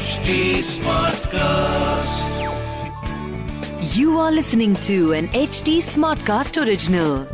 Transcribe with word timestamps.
HD 0.00 0.34
Smartcast. 0.66 2.36
You 3.94 4.18
are 4.18 4.32
listening 4.32 4.74
to 4.86 5.12
an 5.12 5.28
HD 5.28 5.76
Smartcast 5.88 6.56
original. 6.62 7.26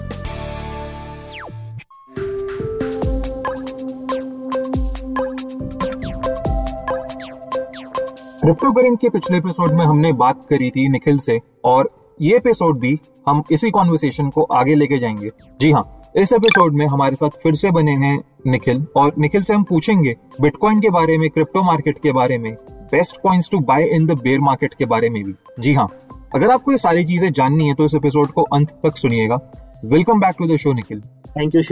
Crypto 8.41 8.73
current 8.73 9.01
के 9.01 9.09
पिछले 9.11 9.39
episode 9.39 9.79
में 9.79 9.85
हमने 9.85 10.13
बात 10.13 10.47
करी 10.51 10.71
थी 10.71 10.89
निखिल 10.89 11.19
से 11.19 11.41
और 11.65 11.91
ये 12.21 12.37
एपिसोड 12.37 12.79
भी 12.81 12.99
हम 13.29 13.43
इसी 13.53 13.71
कॉन्वर्सेशन 13.71 14.31
को 14.31 14.43
आगे 14.61 14.75
लेके 14.75 14.99
जाएँगे 14.99 15.31
जी 15.61 15.71
हाँ 15.73 15.83
इस 16.17 16.33
एपिसोड 16.33 16.75
में 16.75 16.87
हमारे 16.87 17.17
साथ 17.17 17.31
फिर 17.43 17.55
से 17.55 17.71
बने 17.71 17.93
हैं 17.95 18.19
निखिल। 18.47 18.85
और 18.97 19.15
निखिल 19.19 19.43
से 19.43 19.55
हम 19.55 19.63
पूछेंगे 19.63 20.15
बिटकॉइन 20.41 20.81
के 20.81 20.91
बारे 20.91 21.17
में 21.19 21.29
क्रिप्टो 21.31 21.63
मार्केट 21.63 21.99
के 22.03 22.13
बारे 22.13 22.39
में 22.39 22.53
best 22.93 23.17
coins 23.23 23.49
to 23.51 23.59
buy 23.61 23.85
in 23.87 24.07
the 24.07 24.19
bear 24.21 24.39
market 24.41 24.75
के 24.75 24.85
बारे 24.85 25.11
में 25.11 25.23
भी। 25.25 25.35
जी 25.61 25.75
हाँ 25.75 25.89
अगर 26.35 26.51
आपको 26.51 26.73
ये 26.73 26.79
सारी 26.79 27.05
चीज़ें 27.05 27.31
जाननी 27.33 27.67
है 27.69 27.75
तो 27.75 27.85
इस 27.85 27.95
एपिसोड 27.95 28.31
को 28.31 28.43
अंत 28.55 28.71
तक 28.85 28.97
सुनिएगा। 28.97 29.41
Welcome 29.85 30.21
back 30.21 30.37
to 30.39 30.47
the 30.47 30.57
show 30.57 30.73
Nikhil. 30.73 31.01
Thank 31.37 31.55
you 31.55 31.63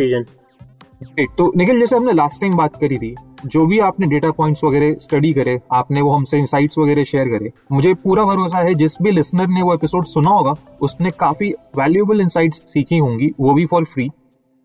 Great. 1.04 1.37
तो 1.37 1.52
निखिल 1.56 1.80
जैसे 1.80 1.96
हमने 1.96 2.12
लास्ट 2.12 2.40
टाइम 2.40 2.54
बात 2.56 2.76
करी 2.76 2.98
थी 2.98 3.15
जो 3.46 3.65
भी 3.66 3.79
आपने 3.79 4.06
डेटा 4.06 4.30
पॉइंट्स 4.30 4.65
वगैरह 4.65 4.95
स्टडी 4.95 5.32
करे 5.32 5.59
आपने 5.73 6.01
वो 6.01 6.12
हमसे 6.12 6.38
इंसाइट्स 6.38 6.79
वगैरह 6.79 7.04
शेयर 7.04 7.29
करे 7.29 7.51
मुझे 7.73 7.95
पूरा 7.95 8.24
भरोसा 8.24 8.59
है 8.59 8.74
जिस 8.74 8.96
भी 9.02 9.10
लिसनर 9.10 9.48
ने 9.48 9.62
वो 9.62 9.74
एपिसोड 9.74 10.04
सुना 10.04 10.30
होगा 10.30 10.54
उसने 10.82 11.10
काफ़ी 11.10 11.51
वैल्यूएबल 11.79 12.20
इंसाइट्स 12.20 12.59
सीखी 12.73 12.98
होंगी 12.98 13.30
वो 13.40 13.54
भी 13.54 13.66
फॉर 13.66 13.84
फ्री 13.84 14.10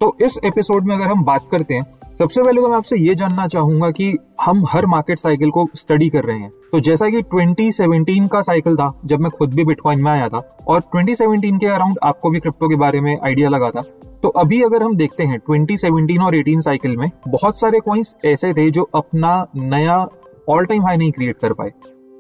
तो 0.02 0.18
इस 0.22 0.40
एपिसोड 0.46 0.86
में 0.86 0.96
अगर 0.96 1.06
हम 1.06 1.24
बात 1.24 1.42
करते 1.52 1.74
हैं, 1.74 1.82
सबसे 2.20 2.44
पहले 2.44 2.62
तो 2.62 2.68
मैं 2.68 2.78
आपसे 2.78 2.96
ये 2.98 3.16
जानना 3.16 3.48
चाहूँगा 3.48 3.92
कि 3.92 4.18
हम 4.42 4.66
हर 4.70 4.86
मार्केट 4.86 5.20
साइकिल 5.20 5.50
को 5.50 5.68
स्टडी 5.76 6.10
कर 6.10 6.24
रहे 6.24 6.38
हैं। 6.40 6.50
तो 6.72 6.80
जैसा 6.80 7.10
कि 7.10 7.22
2017 7.22 8.28
का 8.28 8.42
साइकिल 8.42 8.76
था, 8.76 9.02
जब 9.06 9.20
मैं 9.20 9.32
खुद 9.32 9.54
भी 9.54 9.64
बिटकॉइन 9.64 10.04
में 10.04 10.12
आया 10.12 10.30
था, 10.30 10.58
और 10.68 10.82
2017 10.82 11.60
के 11.60 11.66
अराउंड 11.66 11.98
आपको 12.04 12.30
भी 12.30 12.40
क्रिप्टो 12.40 12.70
के 12.70 12.76
बारे 12.76 13.02
में 13.02 13.18
आइडिया 13.26 13.50
लगा 13.50 13.70
था। 13.70 13.82
तो 14.24 14.30
अभी 14.30 14.62
अगर 14.62 14.84
हम 14.84 14.96
देखते 14.96 15.24
हैं 15.24 15.40
2017 15.40 16.24
और 16.24 16.36
18 16.36 16.62
साइकिल 16.62 16.98
में 16.98 17.12
बहुत 17.28 17.60
सारे 17.60 17.80
कॉइन्स 17.80 18.16
ऐसे 18.26 18.54
थे 18.54 18.72
जो 18.72 18.90
अपना 18.96 19.48
नया 19.56 20.08
ऑल 20.50 20.66
टाइम 20.66 20.86
हाई 20.86 20.98
नहीं 20.98 21.12
क्रिएट 21.12 21.38
कर 21.38 21.54
पाए। 21.54 21.72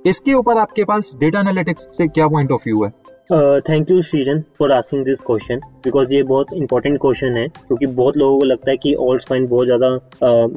इसके 0.06 0.34
ऊपर 0.34 0.58
आपके 0.58 0.84
पास 0.84 1.12
डेटा 1.16 1.40
एनालिटिक्स 1.40 1.82
से 1.98 2.08
क्या 2.08 2.28
पॉइंट 2.28 2.52
ऑफ़ 2.52 2.62
व्यू 2.66 2.84
है? 2.84 2.92
Thank 3.32 3.92
you 3.92 4.02
Srijan 4.02 4.40
for 4.60 4.72
asking 4.72 5.04
this 5.06 5.20
question 5.22 5.60
because 5.84 6.14
ये 6.14 6.22
बहुत 6.24 6.54
इंपॉर्टेंट 6.54 6.98
क्वेश्चन 7.02 7.36
है 7.38 7.48
क्योंकि 7.48 7.86
बहुत 7.86 8.18
लोगों 8.18 8.40
को 8.40 8.46
लगता 8.46 8.72
है 8.72 8.78
कि 8.78 8.94
ओल्ड 9.00 9.24
कॉइन 9.24 9.46
बहुत 9.48 9.66
ज़्यादा 9.66 9.90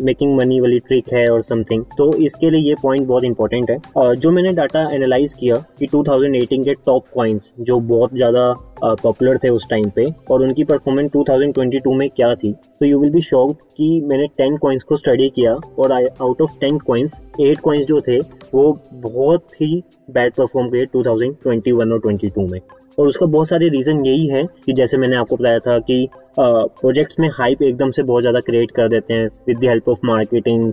मेकिंग 0.05 0.35
मनी 0.37 0.61
वाली 0.61 0.79
ट्रिक 0.81 1.13
है 1.13 1.27
और 1.29 1.43
समथिंग 1.43 1.85
तो 1.99 2.13
इसके 2.19 2.51
लिए 2.51 2.61
ये 2.61 2.75
पॉइंट 2.83 3.07
बहुत 3.07 3.25
इंपॉर्टेंट 3.25 3.71
है. 3.71 3.77
Uh, 3.99 4.15
जो 4.15 4.31
मैंने 4.31 4.53
डाटा 4.53 4.89
एनालाइज 4.95 5.33
किया 5.33 5.57
कि 5.79 5.87
2018 5.87 6.65
के 6.65 6.75
टॉप 6.87 7.09
कॉइन्स 7.15 7.53
जो 7.61 7.79
बहुत 7.93 8.15
ज़्यादा 8.15 8.53
पॉपुलर 8.85 9.37
uh, 9.37 9.45
थे 9.45 9.49
उस 9.49 9.69
टाइम 9.71 9.91
पे 9.91 10.05
और 10.31 10.43
उनकी 10.43 10.65
परफॉर्मेंस 10.65 11.11
2022 11.11 11.99
में 11.99 12.09
क्या 12.11 12.35
थी 12.35 12.53
तो 12.53 12.87
यू 12.87 13.01
विल 13.01 13.13
बी 13.13 13.21
शॉक्ड 13.23 13.63
कि 13.77 14.01
मैंने 14.01 14.29
10 14.41 14.59
कॉइन्स 14.59 14.83
को 14.83 14.97
स्टडी 14.97 15.29
किया 15.31 15.55
और 15.79 15.93
आउट 15.93 16.43
ऑफ़ 16.43 16.57
10 16.65 16.81
कॉइन्स 16.87 17.21
8 17.41 17.61
कॉइन्स 17.61 17.87
जो 17.87 18.01
थे 18.01 18.19
वो 18.55 18.73
बहुत 18.95 19.61
ही 19.61 19.83
बैड 20.11 20.35
परफॉर्म 20.35 20.71
किए 20.71 20.87
2021 20.97 21.93
और 21.93 22.01
22 22.07 22.51
में. 22.53 22.62
और 22.99 23.09
उसका 23.09 23.27
बहुत 23.27 23.49
सारे 23.49 23.69
रीजन 23.69 24.05
यही 24.07 24.27
है 24.27 24.45
कि 24.67 24.73
जैसे 24.73 24.97
मैंने 24.97 25.17
आपको 25.17 25.37
बताया 25.37 25.59
था 25.59 25.79
कि 25.79 26.09
प्रोजेक्ट्स 26.39 27.21
में 27.21 27.29
हाइप 27.29 27.63
एकदम 27.63 27.91
से 27.91 28.03
बहुत 28.03 28.23
ज़्यादा 28.23 28.41
क्रिएट 28.41 28.71
कर 28.71 28.89
देते 28.89 29.15
हैं 29.15 29.29
with 29.47 29.59
the 29.59 29.65
help 29.65 29.89
of 29.89 29.99
marketing 30.05 30.73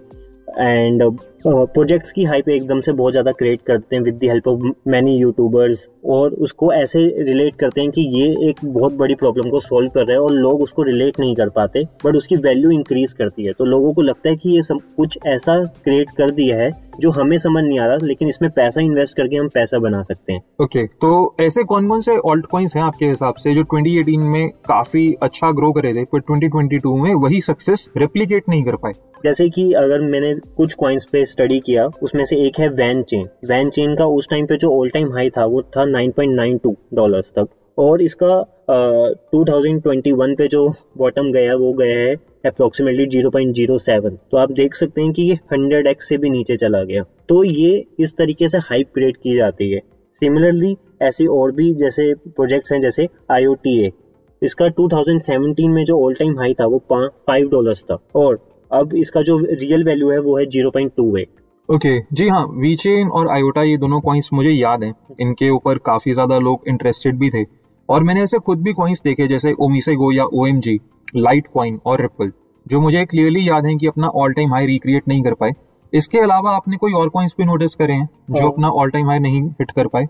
and 0.59 1.03
projects 1.45 2.11
की 2.11 2.23
हाइप 2.23 2.47
एकदम 2.49 2.79
से 2.81 2.91
बहुत 2.91 3.11
ज़्यादा 3.11 3.31
क्रिएट 3.31 3.61
करते 3.61 3.95
हैं 3.95 4.03
with 4.03 4.15
the 4.15 4.23
help 4.23 4.47
of 4.47 4.61
many 4.87 5.15
YouTubers 5.17 5.87
और 6.05 6.33
उसको 6.37 6.71
ऐसे 6.73 6.99
रिलेट 7.23 7.55
करते 7.55 7.81
हैं 7.81 7.91
कि 7.91 8.01
ये 8.01 8.49
एक 8.49 8.65
बहुत 8.65 8.93
बड़ी 8.93 9.15
प्रॉब्लम 9.15 9.49
को 9.49 9.59
सॉल्व 9.59 9.89
कर 9.89 10.01
रहा 10.01 10.11
है 10.11 10.19
और 10.19 10.31
लोग 10.31 10.61
उसको 10.61 10.83
रिलेट 10.83 11.19
नहीं 11.19 11.35
कर 11.35 11.49
पाते 11.49 11.83
बट 12.05 12.15
उसकी 12.15 12.35
वैल्यू 12.37 12.71
इंक्रीज 12.71 13.13
करती 13.13 13.45
है। 13.45 13.53
तो 13.53 13.65
लोगों 13.65 13.93
को 13.93 14.01
लगता 14.01 14.29
है 14.29 14.35
कि 14.35 14.49
ये 14.49 14.61
सब 14.61 14.79
कुछ 14.97 15.19
ऐसा 15.27 15.63
क्रिएट 15.83 16.09
कर 16.09 16.31
दिया 16.31 16.57
है 16.57 16.71
जो 16.99 17.11
हमें 17.11 17.37
समझ 17.37 17.63
नहीं 17.63 17.79
आ 17.79 17.85
रहा 17.85 17.97
लेकिन 18.03 18.27
इसमें 18.27 18.49
पैसा 18.51 18.81
इन्वेस्ट 18.81 19.15
करके 19.17 19.35
हम 19.35 19.47
पैसा 19.47 19.79
बना 19.79 20.01
सकते 20.01 20.33
हैं। 20.33 20.41
ओके 20.61 20.79
okay, 20.79 20.91
तो 21.01 21.35
ऐसे 21.39 21.63
कौन 21.63 21.87
कौन 21.87 22.01
से 22.01 22.17
ऑल्ट 22.17 22.45
कॉइन्स 22.45 22.75
हैं 22.75 22.83
आपके 22.83 23.05
हिसाब 23.05 23.33
से 23.33 23.53
जो 23.55 23.63
2018 23.65 24.25
में 24.27 24.49
काफ़ी 24.67 25.13
अच्छा 25.23 25.51
ग्रो 25.51 25.71
करे 25.71 25.93
थे 25.93 26.03
पर 26.13 26.21
2022 26.21 26.97
में 27.03 27.13
वही 27.15 27.41
सक्सेस 27.41 27.85
रेप्लीकेट 27.97 28.49
नहीं 28.49 28.63
कर 28.63 28.75
पाए? 28.75 28.91
जैसे 29.23 29.49
कि 29.49 29.71
अगर 29.73 30.01
मैंने 30.01 30.33
कुछ 30.57 30.73
कॉइन्स 30.73 31.03
पे 31.03 31.25
स्टडी 31.25 31.59
किया 31.59 31.85
उसमें 32.03 32.23
से 32.25 32.35
एक 32.45 32.59
है 32.59 32.67
वैन 32.69 33.03
चेन 33.03 33.23
वैन 33.49 33.69
चेन 33.69 33.95
का 33.95 34.05
उस 34.05 34.27
टाइम 34.29 34.45
पे 34.45 34.57
जो 34.57 34.77
ऑल 34.79 34.89
टाइम 34.89 35.11
हाई 35.13 35.29
था 35.29 35.45
वो 35.45 35.61
था 35.61 35.85
9.92 35.87 36.75
डॉलर्स 36.93 37.29
तक। 37.29 37.47
और 37.77 38.01
इसका 38.01 38.43
ट्वेंटी 38.71 40.11
वन 40.11 40.33
पे 40.35 40.47
जो 40.47 40.67
बॉटम 40.97 41.31
गया 41.31 41.55
वो 41.55 41.71
गया 41.73 41.99
है 41.99 42.15
approximately 42.43 43.05
zero 43.07 43.29
point 43.29 43.55
zero 43.55 43.77
seven 43.77 44.17
तो 44.31 44.37
आप 44.37 44.51
देख 44.51 44.75
सकते 44.75 45.01
हैं 45.01 45.11
कि 45.13 45.23
ये 45.23 45.33
हंड्रेड 45.53 45.87
एक्स 45.87 46.07
से 46.09 46.17
भी 46.17 46.29
नीचे 46.29 46.55
चला 46.57 46.83
गया। 46.83 47.03
तो 47.29 47.43
ये 47.43 47.85
इस 47.99 48.15
तरीके 48.17 48.47
से 48.47 48.57
हाइप 48.59 48.91
क्रिएट 48.93 49.17
की 49.17 49.35
जाती 49.35 49.69
है। 49.71 49.79
सिमिलरली 50.21 50.75
ऐसी 51.01 51.25
और 51.27 51.51
भी 51.51 51.73
जैसे 51.75 52.13
प्रोजेक्ट्स 52.27 52.71
हैं 52.71 52.79
जैसे 52.81 53.07
आईओटीए 53.31 53.91
इसका 54.41 54.65
2017 54.71 55.69
में 55.69 55.83
जो 55.85 55.99
ऑल 56.05 56.13
टाइम 56.13 56.37
हाई 56.39 56.53
था 56.53 56.65
वो 56.65 56.81
फाइव 56.89 57.49
डॉलर्स 57.49 57.83
था। 57.83 57.97
और 58.15 58.39
अब 58.71 58.93
इसका 58.95 59.21
जो 59.21 59.37
रियल 59.39 59.83
वैल्यू 59.83 60.09
है 60.09 60.19
वो 60.19 60.37
है 60.37 60.45
zero 60.45 60.71
point 60.71 60.91
two 60.97 61.15
eight 61.17 61.29
okay 61.69 61.89
okay, 61.89 62.15
जी 62.15 62.27
हाँ 62.27 62.45
वीचेन 62.51 63.09
और 63.09 63.27
आयोटा 63.29 63.63
ये 63.63 63.77
दोनों 63.77 63.99
कॉइन्स 64.01 64.29
मुझे 64.33 64.49
याद 64.49 64.83
हैं। 64.83 64.93
इनके 65.21 65.49
ऊपर 65.49 65.77
काफ़ी 65.85 66.13
ज़्यादा 66.13 66.37
लोग 66.39 66.63
इंटरेस्टेड 66.67 67.17
भी 67.19 67.29
थे। 67.29 67.43
और 67.89 68.03
मैंने 68.03 68.23
ऐसे 68.23 68.39
खुद 68.39 68.61
भी 68.61 68.73
कॉइन्स 68.73 69.01
देखे 69.03 69.27
जैसे 69.27 69.53
ओमिसेगो 69.59 70.11
या 70.11 70.23
ओ 70.25 70.47
लाइट 71.15 71.47
कॉइन 71.53 71.79
और 71.85 72.01
रिपल 72.01 72.31
जो 72.65 72.81
मुझे 72.81 73.05
क्लियरली 73.05 73.47
याद 73.49 73.65
है 73.65 73.75
कि 73.75 73.87
अपना 73.87 74.07
ऑल 74.07 74.33
टाइम 74.33 74.53
हाई 74.53 74.65
रिक्रिएट 74.65 75.07
नहीं 75.07 75.23
कर 75.23 75.33
पाए। 75.33 75.51
इसके 75.93 76.19
अलावा 76.19 76.51
आपने 76.51 76.77
कोई 76.77 76.93
और 76.93 77.09
कॉइन्स 77.09 77.35
भी 77.37 77.45
नोटिस 77.45 77.75
करे 77.75 77.93
हैं 77.93 78.09
जो 78.31 78.43
हाँ। 78.43 78.51
अपना 78.51 78.69
ऑल 78.69 78.89
टाइम 78.89 79.07
हाई 79.07 79.19
नहीं 79.19 79.41
हिट 79.51 79.71
कर 79.71 79.87
पाए? 79.87 80.07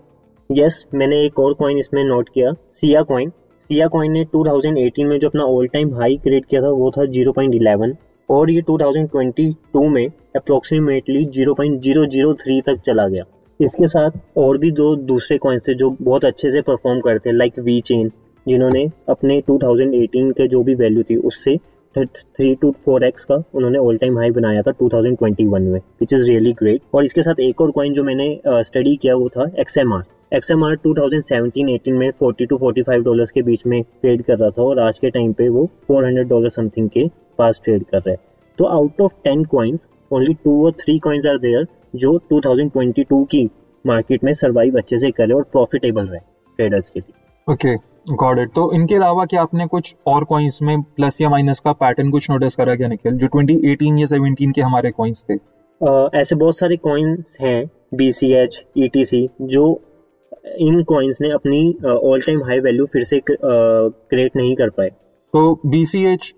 यस 0.50 0.84
yes, 0.84 0.94
मैंने 0.94 1.20
एक 1.20 1.38
और 1.38 1.54
कॉइन 1.54 1.78
इसमें 1.78 2.02
नोट 2.04 2.28
किया 2.28 2.52
सिया 2.70 3.02
कॉइन 3.02 3.30
सिया 3.70 3.86
कॉइन 3.86 4.12
ने 4.12 4.24
2018 4.24 5.04
में 5.04 5.18
जो 5.18 5.28
अपना 5.28 5.44
ऑल 5.44 5.66
टाइम 5.66 5.94
हाई 5.94 6.16
क्रिएट 6.16 6.46
किया 6.46 6.62
था 6.62 6.70
वो 6.70 6.90
था 6.90 7.02
0.11 7.02 7.96
और 8.28 8.50
ये 8.50 8.62
2022 8.62 9.88
में 9.88 10.06
अप्रोक्सीमेटली 10.36 11.24
0.003 11.26 12.62
तक 12.66 12.80
चला 12.86 13.08
गया। 13.08 13.24
इसके 13.60 13.86
साथ 13.86 14.10
और 14.36 14.58
भी 14.58 14.70
दो 14.70 14.94
दूसरे 14.96 15.38
कॉइन्स 15.38 15.68
थे 15.68 15.74
जो 15.74 15.90
बहुत 16.02 16.24
अच्छे 16.24 16.50
से 16.50 16.60
परफॉर्म 16.60 17.00
करते 17.00 17.30
हैं 17.30 17.36
लाइक 17.36 17.58
वी 17.58 17.80
चेन 17.80 18.10
जिन्होंने 18.46 18.86
अपने 19.08 19.42
2018 19.50 20.32
के 20.32 20.46
जो 20.48 20.62
भी 20.62 20.74
वैल्यू 20.74 21.02
थी 21.02 21.16
उससे 21.16 21.56
थ्री 21.96 22.54
टू 22.54 22.70
फोर 22.84 23.04
एक्स 23.04 23.24
का 23.24 23.42
उन्होंने 23.54 23.78
ऑल 23.78 23.96
टाइम 23.96 24.18
हाई 24.18 24.30
बनाया 24.30 24.62
था 24.62 24.72
2021 24.72 25.58
में 25.60 25.80
विच 26.00 26.12
इज़ 26.12 26.24
रियली 26.24 26.52
ग्रेट 26.52 26.82
और 26.94 27.04
इसके 27.04 27.22
साथ 27.22 27.40
एक 27.40 27.60
और 27.60 27.70
कॉइन 27.70 27.92
जो 27.92 28.04
मैंने 28.04 28.40
स्टडी 28.46 28.94
uh, 28.94 29.02
किया 29.02 29.14
वो 29.14 29.28
था 29.28 29.50
X 29.58 29.78
M 29.78 29.94
R 29.94 30.04
X 30.34 30.50
M 30.50 30.64
R 30.64 30.74
two 30.74 30.94
thousand 30.94 31.22
seventeen 31.22 31.68
eighteen 31.68 31.94
में 31.94 32.10
forty 32.10 32.46
two 32.46 32.56
forty 32.56 32.82
five 32.82 33.02
dollar 33.02 33.24
के 33.34 33.42
बीच 33.42 33.66
में 33.66 33.82
ट्रेड 33.82 34.22
कर 34.22 34.38
रहा 34.38 34.50
था 34.50 34.62
और 34.62 34.80
आज 34.80 34.98
के 34.98 35.10
टाइम 35.10 35.32
पे 35.32 35.48
वो 35.48 35.68
फोर 35.88 36.04
हंड्रेड 36.04 36.28
डॉलर 36.28 36.48
समथिंग 36.48 36.88
के 36.88 37.06
पास 37.38 37.60
ट्रेड 37.64 37.84
कर 37.84 37.98
रहा 37.98 38.10
है। 38.10 38.18
तो 38.58 38.64
out 38.64 39.00
of 39.00 39.12
ten 39.24 39.44
coins 39.44 39.88
only 40.10 40.34
two 40.34 40.64
और 40.66 40.72
थ्री 40.72 40.98
कॉइन्स 40.98 41.26
आर 41.26 41.38
देयर 41.38 41.66
जो 41.96 42.18
2022 42.32 43.24
की 43.30 43.48
मार्केट 43.84 44.24
में 44.24 44.32
सर्वाइव 44.34 44.76
अच्छे 44.78 44.98
से 44.98 45.10
करे 45.10 45.34
और 45.34 45.42
प्रॉफिटेबल 45.42 46.06
रहे 46.06 46.20
ट्रेडर्स 46.58 46.90
के 46.90 47.00
लिए। 47.00 47.52
ओके 47.52 47.89
गॉड 48.06 48.38
इट 48.38 48.48
तो 48.48 48.72
इनके 48.72 48.94
अलावा 48.94 49.24
क्या 49.24 49.42
आपने 49.42 49.66
कुछ 49.66 49.94
और 50.06 50.24
कॉइन्स 50.24 50.58
में 50.62 50.80
प्लस 50.82 51.20
या 51.20 51.28
माइनस 51.28 51.60
का 51.60 51.72
पैटर्न 51.72 52.10
कुछ 52.10 52.30
नोटिस 52.30 52.54
करा 52.54 52.74
क्या 52.76 52.88
निखिल? 52.88 53.12
जो 53.12 53.26
2018 53.26 53.98
या 53.98 54.06
17 54.06 54.52
के 54.52 54.62
हमारे 54.62 54.90
कॉइन्स 54.90 55.24
थे। 55.30 55.36
uh, 55.36 56.14
ऐसे 56.14 56.36
बहुत 56.36 56.58
सारे 56.58 56.76
कॉइन्स 56.76 57.36
हैं 57.40 57.64
B 57.94 58.10
C 58.12 58.32
H 58.32 58.64
E 58.78 58.88
T 58.88 59.04
C 59.04 59.28
जो 59.42 59.66
इन 60.60 60.82
कॉइन्स 60.82 61.20
ने 61.20 61.30
अपनी 61.30 61.72
ऑल 61.84 62.20
टाइम 62.20 62.42
हाई 62.44 62.60
वैल्यू 62.60 62.86
फिर 62.86 63.04
से 63.04 63.20
क्रिएट 63.28 64.36
नहीं 64.36 64.54
कर 64.56 64.70
पाए। 64.70 64.88
तो 64.88 65.60
B 65.66 65.84
C 65.86 66.04
H 66.04 66.32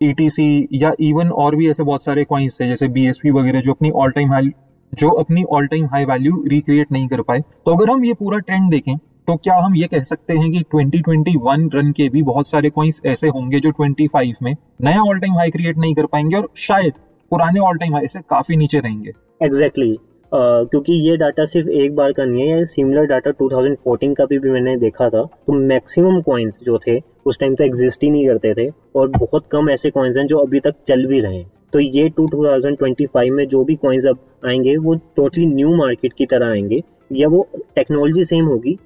E 0.00 0.12
T 0.12 0.28
C 0.30 0.68
या 0.72 0.92
इवन 1.00 1.30
और 1.30 1.56
भी 1.56 1.70
ऐसे 1.70 1.82
बहुत 1.82 2.04
सारे 2.04 2.24
कॉइन्स 2.24 2.60
थे 2.60 2.68
जैसे 2.68 2.88
बी 2.88 3.06
एस 3.06 3.20
पी 3.22 3.30
वगैरह 3.30 3.60
जो 3.60 3.72
अपनी 3.72 3.90
ऑल 3.90 4.10
टाइम 4.10 4.32
हाई 4.32 4.50
जो 4.92 5.10
अपनी 5.10 5.44
all 5.44 5.66
time 5.66 5.86
high 5.86 6.04
value 6.04 6.42
recreate 6.46 6.92
नहीं 6.92 7.08
कर 7.08 7.22
पाए। 7.22 7.40
तो 7.40 7.74
अगर 7.76 7.90
हम 7.90 8.04
ये 8.04 8.14
पूरा 8.14 8.38
ट्रेंड 8.38 8.70
देखें 8.70 8.94
तो 9.28 9.36
क्या 9.36 9.54
हम 9.56 9.76
ये 9.76 9.86
कह 9.86 9.98
सकते 9.98 10.34
हैं 10.34 10.52
कि 10.52 10.58
2021 10.74 11.74
रन 11.74 11.92
के 11.92 12.08
भी 12.08 12.22
बहुत 12.22 12.48
सारे 12.48 12.70
कॉइन्स 12.70 13.00
ऐसे 13.06 13.28
होंगे 13.28 13.60
जो 13.60 13.70
25 13.80 14.42
में 14.42 14.56
नया 14.82 15.02
ऑल 15.02 15.18
टाइम 15.18 15.32
हाई 15.32 15.50
क्रिएट 15.50 15.78
नहीं 15.78 15.94
कर 15.94 16.06
पाएँगे 16.06 16.36
और 16.36 16.48
शायद 16.56 16.92
पुराने 17.30 17.60
ऑल 17.60 17.76
टाइम 17.76 17.94
हाई 17.94 18.06
से 18.06 18.20
काफ़ी 18.20 18.56
नीचे 18.56 18.78
रहेंगे। 18.78 19.12
Exactly 19.42 19.86
exactly. 19.86 20.14
Uh, 20.32 20.70
क्योंकि 20.70 20.92
ये 20.92 21.16
डाटा 21.16 21.44
सिर्फ़ 21.44 21.68
एक 21.68 21.94
बार 21.96 22.12
का 22.12 22.24
नहीं 22.24 22.48
है 22.48 22.64
सिमिलर 22.64 23.04
डाटा 23.04 23.30
2014 23.30 24.14
का 24.14 24.24
भी, 24.24 24.38
भी 24.38 24.50
मैंने 24.50 24.76
देखा 24.76 25.08
था। 25.08 25.22
तो 25.24 25.52
मैक्सिमम 25.52 26.20
कॉइन्स 26.20 26.60
जो 26.62 26.78
थे 26.78 27.00
उस 27.26 27.38
टाइम 27.38 27.54
तो 27.54 27.64
एग्जिस्ट 27.64 28.02
ही 28.02 28.10
नहीं 28.10 28.26
करते 28.26 28.54
थे 28.54 28.72
और 28.96 29.08
बहुत 29.08 29.46
कम 29.52 29.70
ऐसे 29.70 29.90
कॉइन्स 29.90 30.16
हैं 30.16 30.26
जो 30.26 30.38
अभी 30.38 30.60
तक 30.60 30.74
चल 30.86 31.06
भी 31.06 31.20
रहे 31.20 31.36
हैं। 31.36 31.50
तो 31.72 31.80
ये 31.80 32.08
टू 32.08 32.26
थाउज़ेंड 32.28 32.78
ट्वेंटी 32.78 33.06
फाइव 33.06 33.34
में 33.34 33.48
जो 33.48 33.64
भी 33.64 33.74
कॉइन्स 33.74 34.06
अब 34.06 34.18
आएँगे 34.46 34.76
वो 34.76 34.94
टोटली 34.94 35.46
न्यू 35.46 35.76
मार्केट 35.76 36.12
की 36.12 36.26
तरह 36.26 36.46
आएँगे। 36.46 36.82
या 37.12 37.28
वो 37.28 37.48
टेक्नोलॉजी 37.76 38.24
सेम 38.24 38.44
होगी 38.44 38.78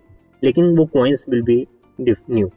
लेकिन 0.42 0.76
वो 0.78 0.84
coins 0.94 1.24
will 1.28 1.42
be 1.42 1.66
new 1.98 2.50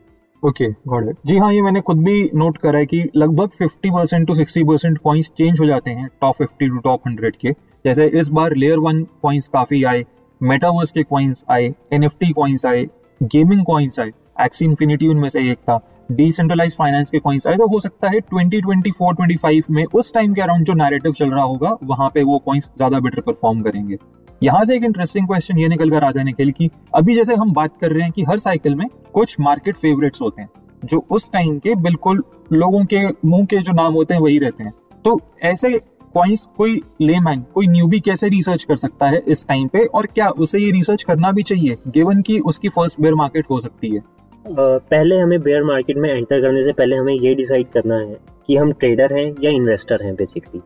okay 0.43 0.67
got 0.87 1.09
it 1.09 1.15
जी 1.25 1.37
हाँ 1.37 1.51
ये 1.53 1.61
मैंने 1.61 1.81
खुद 1.81 2.03
भी 2.03 2.29
नोट 2.35 2.57
करा 2.57 2.79
है 2.79 2.85
कि 2.85 3.03
लगभग 3.15 3.49
50 3.61 3.91
percent 3.93 4.27
to 4.27 4.35
60 4.35 4.63
percent 4.67 4.97
coins 4.97 5.29
change 5.37 5.59
हो 5.61 5.65
जाते 5.65 5.91
हैं 5.91 6.07
टॉप 6.21 6.35
50 6.35 6.47
टू 6.59 6.77
टॉप 6.77 7.03
100 7.07 7.35
के। 7.41 7.51
जैसे 7.85 8.07
इस 8.19 8.29
बार 8.29 8.55
लेयर 8.55 8.79
वन 8.79 9.03
कॉइन्स 9.21 9.47
काफ़ी 9.47 9.83
आए 9.83 10.03
मेटावर्स 10.41 10.91
के 10.91 11.03
कॉइन्स 11.03 11.45
आए 11.51 11.73
एनएफटी 11.93 12.31
कॉइन्स 12.31 12.65
आए 12.65 12.85
गेमिंग 13.21 13.63
कॉइन्स 13.65 13.99
आए 13.99 14.11
एक्सी 14.41 14.65
इन्फिनिटी 14.65 15.07
उनमें 15.07 15.29
से 15.29 15.49
एक 15.51 15.57
था 15.59 15.79
डिसेंट्रलाइज 16.11 16.75
फाइनेंस 16.75 17.09
के 17.09 17.19
कॉइन्स 17.19 17.47
आए 17.47 17.57
तो 17.57 17.67
हो 17.67 17.79
सकता 17.79 18.09
है 18.09 18.19
2024 18.33 19.13
25 19.19 19.69
में 19.69 19.83
उस 19.85 20.13
टाइम 20.13 20.33
के 20.33 20.41
अराउंड 20.41 20.65
जो 20.65 20.73
नैरेटिव 20.73 21.11
चल 21.11 21.29
रहा 21.31 21.43
होगा, 21.43 21.77
वहाँ 21.83 22.09
पे 22.09 22.23
वो 22.23 22.39
कॉइन्स 22.39 22.69
ज़्यादा 22.77 22.99
बेटर 22.99 23.21
परफॉर्म 23.21 23.61
करेंगे। 23.61 23.97
यहाँ 24.41 24.63
से 24.65 24.75
एक 24.75 24.83
इंटरेस्टिंग 24.83 25.27
क्वेश्चन 25.27 25.57
ये 25.57 25.67
निकल 25.67 25.89
कर 25.89 26.03
आ 26.03 26.11
जाने 26.11 26.31
के 26.33 26.43
लिए 26.43 26.51
कि 26.51 26.69
अभी 26.95 27.15
जैसे 27.15 27.33
हम 27.35 27.51
बात 27.53 27.75
कर 27.77 27.91
रहे 27.91 28.03
हैं 28.03 28.11
कि 28.11 28.23
हर 28.23 28.37
साइकिल 28.37 28.75
में 28.75 28.87
कुछ 29.13 29.35
मार्केट 29.39 29.75
फेवरेट्स 29.75 30.21
होते 30.21 30.41
हैं, 30.41 30.49
जो 30.85 31.05
उस 31.11 31.29
टाइम 31.33 31.57
के 31.59 31.75
बिल्कुल 31.75 32.23
लोगों 32.53 32.83
के 32.85 33.05
मुँह 33.27 33.45
के 33.45 33.57
जो 33.57 33.73
नाम 33.73 33.93
होते 33.93 34.13
हैं 34.13 34.21
वही 34.21 34.39
रहते 34.39 34.63
हैं। 34.63 34.73
तो 35.05 35.19
ऐसे 35.43 35.69
कॉइन्स 36.15 36.47
कोई 36.57 36.81
लेमैन 37.01 37.41
कोई 37.53 37.67
न्यूबी 37.67 37.99
कैसे 37.99 38.29
रिसर्च 38.29 38.63
कर 38.63 38.77
सकता 38.77 39.07
है 39.07 39.21
इस 39.27 39.45
टाइम 39.47 39.67
पे 39.67 39.85
और 39.85 40.05
क्या 40.05 40.29
उसे 40.29 40.59
ये 40.59 40.71
रिसर्च 40.71 41.03
करना 41.03 41.31
भी 41.31 41.43
चाहिए 41.43 41.77
गिवन 41.87 42.21
की 42.21 42.39
उसकी 42.39 42.69
फ़र्स्ट 42.69 43.01
बेयर 43.01 43.15
मार्केट 43.15 43.45
हो 43.49 43.59
सकती 43.61 43.93
है? 43.95 44.01
पहले 44.47 45.17
हमें 45.17 45.41
बेयर 45.41 45.63
मार्केट 45.63 45.97
में 45.97 46.09
एंटर 46.09 46.41
करने 46.41 46.63
से 46.63 46.73
पहले 46.73 46.95
हमें 46.95 47.13
ये 47.13 47.35
डिसाइड 47.35 47.67
करना 47.67 47.95
है 47.95 48.17
कि 48.47 48.55
हम 48.57 48.71
ट्रेडर 48.71 49.13
हैं 49.13 49.33
या 49.43 49.51
इन्वेस्टर 49.51 50.03
हैं 50.03 50.15
बेसिकली 50.15 50.61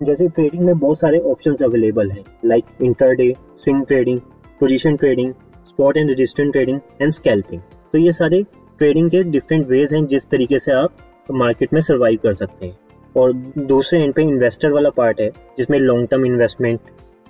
जैसे 0.00 0.28
ट्रेडिंग 0.28 0.62
में 0.62 0.78
बहुत 0.78 1.00
सारे 1.00 1.18
ऑप्शंस 1.30 1.62
अवेलेबल 1.62 2.10
हैं 2.10 2.24
like 2.44 2.64
intraday 2.82 3.32
swing 3.58 3.84
trading 3.86 4.20
position 4.60 4.96
trading 4.96 5.32
spot 5.68 5.96
and 5.96 6.10
resistant 6.10 6.52
trading 6.52 6.80
and 7.02 7.12
scalping 7.12 7.60
तो 7.92 7.98
ये 7.98 8.12
सारे 8.12 8.42
ट्रेडिंग 8.78 9.10
के 9.10 9.22
डिफरेंट 9.22 9.66
वेज 9.68 9.94
हैं 9.94 10.04
जिस 10.06 10.28
तरीके 10.30 10.58
से 10.58 10.72
आप 10.72 10.96
मार्केट 11.32 11.72
में 11.72 11.80
सर्वाइव 11.80 12.18
कर 12.22 12.34
सकते 12.34 12.66
हैं। 12.66 12.76
और 13.14 13.32
दूसरे 13.58 14.00
एंड 14.02 14.12
पे 14.14 14.22
इन्वेस्टर 14.22 14.70
वाला 14.70 14.90
पार्ट 14.90 15.20
है, 15.20 15.30
जिसमें 15.58 15.78
लॉन्ग 15.78 16.08
टर्म 16.08 16.24
इन्वेस्टमेंट 16.26 16.80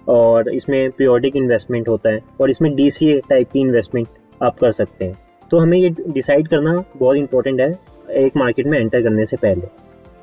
और 0.09 0.49
इसमें 0.49 0.91
पीरियोडिक 0.91 1.37
इन्वेस्टमेंट 1.37 1.89
होता 1.89 2.11
है 2.11 2.21
और 2.41 2.51
इसमें 2.51 2.75
डीसीए 2.77 3.21
टाइप 3.29 3.51
की 3.53 3.61
इन्वेस्टमेंट 3.61 4.09
आप 4.43 4.59
कर 4.59 4.73
सकते 4.73 5.05
हैं। 5.05 5.15
तो 5.51 5.59
हमें 5.59 5.79
ये 5.79 5.91
डिसाइड 6.09 6.49
करना 6.49 6.73
बहुत 6.97 7.17
इंपॉर्टेंट 7.17 7.61
है 7.61 7.73
एक 8.25 8.37
मार्केट 8.37 8.67
में 8.67 8.79
एंटर 8.79 9.03
करने 9.03 9.27
से 9.27 9.37
पहले। 9.37 9.69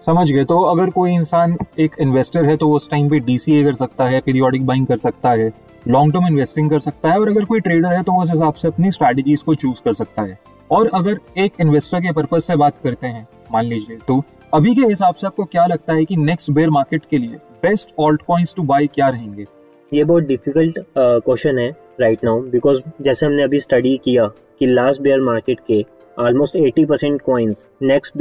समझ 0.02 0.32
गए। 0.32 0.44
तो 0.46 0.60
अगर 0.66 0.90
कोई 0.90 1.12
इंसान 1.14 1.56
एक 1.80 1.96
इन्वेस्टर 2.02 2.46
है 2.46 2.56
तो 2.58 2.70
उस 2.72 2.90
टाइम 2.90 3.10
पे 3.10 3.20
डीसीए 3.22 3.64
कर 3.64 3.74
सकता 3.74 4.06
है 4.06 4.22
पीरियोडिक 4.22 4.66
बाइंग 4.66 4.88
कर 4.88 4.98
सकता 5.00 5.30
है 5.32 5.52
लॉन्ग 5.86 6.14
टर्म 6.14 6.28
इन्वेस्टिंग 6.28 6.70
कर 6.70 6.80
सकता 6.80 7.12
है, 7.12 7.20
और 7.20 7.30
अगर 7.30 7.46
कोई 7.46 7.60
ट्रेडर 7.60 7.94
है 7.94 8.02
तो 8.04 8.22
उस 8.22 8.32
हिसाब 8.32 8.54
से 8.54 8.68
अपनी 8.68 8.92
स्ट्रैटेजीज 8.92 9.42
को 9.42 9.56
चूज़ 9.56 9.82
कर 9.86 9.94
सकता 9.94 10.22
है। 10.22 10.40
और 10.72 10.90
अगर 10.94 11.20
एक 11.38 11.54
इन्वेस्टर 11.62 12.00
के 12.02 12.12
पर्पज 12.12 12.42
से 12.42 12.56
बात 12.56 12.78
करते 12.84 13.08
हैं, 13.08 13.28
मान 13.54 13.66
लीजिए 13.66 13.98
तो 14.08 14.22
अभी 14.54 14.76
के 14.76 14.82
हिसाब 14.82 15.16
से 15.16 15.28
आपको 15.28 15.44
क्या 15.46 15.66
लगता 15.66 15.94
है 15.94 16.06
कि 16.06 16.16
नेक्स्ट 16.18 16.52
बेयर 16.52 16.70
मार्केट 16.70 17.06
के 17.12 17.18
लिए 17.18 17.36
best 17.64 17.90
alt 18.00 18.22
coins 18.22 18.54
to 18.58 18.64
buy 18.64 18.88
क्या 18.88 19.10
रहेंगे? 19.10 19.46
ये 19.92 20.04
बहुत 20.04 20.24
डिफ़िकल्ट 20.24 20.80
क्वेश्चन 20.98 21.60
है 21.60 21.70
राइट 22.02 22.24
नाउ 22.24 22.42
बिकॉज़ 22.52 22.80
जैसे 23.02 23.26
हमने 23.26 23.44
अभी 23.44 23.60
स्टडी 23.60 23.98
किया 24.04 24.26
कि 24.60 24.66
लास्ट 24.68 25.02
बेयर 25.02 25.22
मार्केट 25.22 25.60
के 25.68 25.82
ऑलमोस्ट 26.18 26.56
80 26.58 26.86
परसेंट 26.86 27.22
कॉइन्स 27.22 27.68
नेक्स्ट 27.82 28.14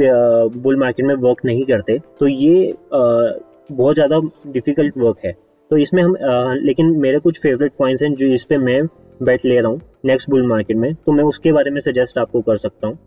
बुल 0.57 0.77
मार्केट 0.79 1.05
में 1.05 1.15
वर्क 1.17 1.45
नहीं 1.45 1.63
करते। 1.65 1.97
तो 2.19 2.27
ये 2.27 2.65
uh, 2.65 3.41
बहुत 3.71 3.95
ज़्यादा 3.95 4.19
डिफ़िकल्ट 4.47 4.97
वर्क 4.97 5.17
है। 5.25 5.35
तो 5.71 5.77
इसमें 5.77 6.01
हम 6.03 6.13
uh, 6.13 6.63
लेकिन 6.63 6.95
मेरे 6.97 7.19
कुछ 7.19 7.39
फेवरेट 7.39 7.73
कॉइन्स 7.77 8.03
हैं 8.03 8.13
जो 8.13 8.25
इस 8.25 8.43
पर 8.43 8.57
मैं 8.57 8.85
बेट 9.23 9.45
ले 9.45 9.59
रहा 9.59 9.71
हूँ 9.71 9.81
नेक्स्ट 10.05 10.29
बुल 10.29 10.47
मार्केट 10.47 10.77
में। 10.77 10.93
तो 10.95 11.11
मैं 11.11 11.23
उसके 11.23 11.51
बारे 11.51 11.71
में 11.71 11.79
सजेस्ट 11.81 12.17
आपको 12.17 12.41
कर 12.41 12.57
सकता 12.57 12.87
हूँ। 12.87 12.97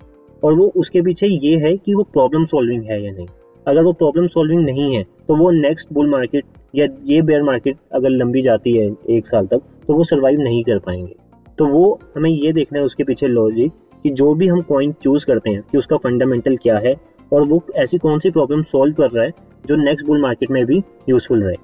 और 0.42 0.54
वो 0.54 0.72
उसके 0.76 1.02
पीछे 1.02 1.26
ये 1.26 1.56
है 1.58 1.76
कि 1.76 1.94
वो 1.94 2.02
प्रॉब्लम 2.12 2.44
सॉल्विंग 2.44 2.84
है 2.84 3.02
या 3.02 3.12
नहीं। 3.12 3.26
अगर 3.66 3.82
वो 3.82 3.92
प्रॉब्लम 3.92 4.26
सॉल्विंग 4.26 4.64
नहीं 4.64 4.94
है 4.96 5.02
तो 5.28 5.36
वो 5.36 5.50
नेक्स्ट 5.50 5.92
बुल 5.92 6.10
मार्केट 6.10 6.44
या 6.74 6.86
ये 7.04 7.20
बेयर 7.22 7.42
मार्केट 7.42 7.76
अगर 7.94 8.10
लंबी 8.10 8.42
जाती 8.42 8.76
है 8.76 8.86
एक 9.10 9.26
साल 9.26 9.46
तक 9.46 9.60
तो 9.86 9.94
वो 9.94 10.04
सर्वाइव 10.04 10.40
नहीं 10.40 10.62
कर 10.64 10.78
पाएँगे। 10.78 11.14
तो 11.58 11.66
वो 11.66 12.00
हमें 12.16 12.30
ये 12.30 12.52
देखना 12.52 12.78
है 12.78 12.84
उसके 12.84 13.04
पीछे 13.04 13.26
लॉजिक 13.26 13.72
कि 14.04 14.10
जो 14.10 14.34
भी 14.34 14.46
हम 14.46 14.60
कॉइन 14.60 14.92
चूज़ 15.02 15.26
करते 15.26 15.50
हैं 15.50 15.62
कि 15.72 15.78
उसका 15.78 15.96
फंडामेंटल 15.96 16.56
क्या 16.56 16.78
है 16.78 16.94
और 17.32 17.42
वो 17.42 17.62
ऐसी 17.76 17.98
कौन 17.98 18.18
सी 18.18 18.30
प्रॉब्लम 18.30 18.62
सॉल्व 18.62 18.94
कर 18.94 19.10
रहा 19.10 19.24
है 19.24 19.30
जो 19.66 19.76
नेक्स्ट 19.76 20.06
बुल 20.06 20.20
मार्केट 20.22 20.50
में 20.50 20.64
भी 20.66 20.82
यूजफुल 21.08 21.42
रहे। 21.42 21.56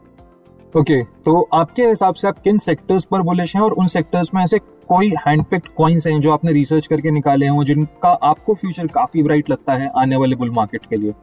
ओके 0.77 1.01
okay, 1.01 1.25
तो 1.25 1.49
आपके 1.53 1.87
हिसाब 1.87 2.15
से 2.15 2.29
आप 2.29 2.39
किन 2.39 2.59
सेक्टर्स 2.59 3.05
पर 3.05 3.23
बोलिश 3.23 3.55
हैं 3.57 3.63
और 3.63 3.73
उन 3.73 3.87
सेक्टर्स 3.87 4.29
में 4.35 4.43
ऐसे 4.43 4.59
कोई 4.59 5.11
हैंडपिक्ड 5.27 5.69
कॉइन्स 5.69 6.07
हैं 6.07 6.21
जो 6.21 6.31
आपने 6.31 6.53
रिसर्च 6.53 6.87
करके 6.87 7.11
निकाले 7.11 7.47
हैं 7.47 7.65
जिनका 7.65 8.09
आपको 8.09 8.55
फ्यूचर 8.55 8.87
काफ़ी 8.87 9.23
ब्राइट 9.23 9.51
लगता 9.51 9.73
है 9.73 9.91
आने 9.97 10.17
वाले 10.17 10.37
बुल 10.37 10.51
मार्केट 10.51 10.87
के 10.91 10.97
लिए? 10.97 11.15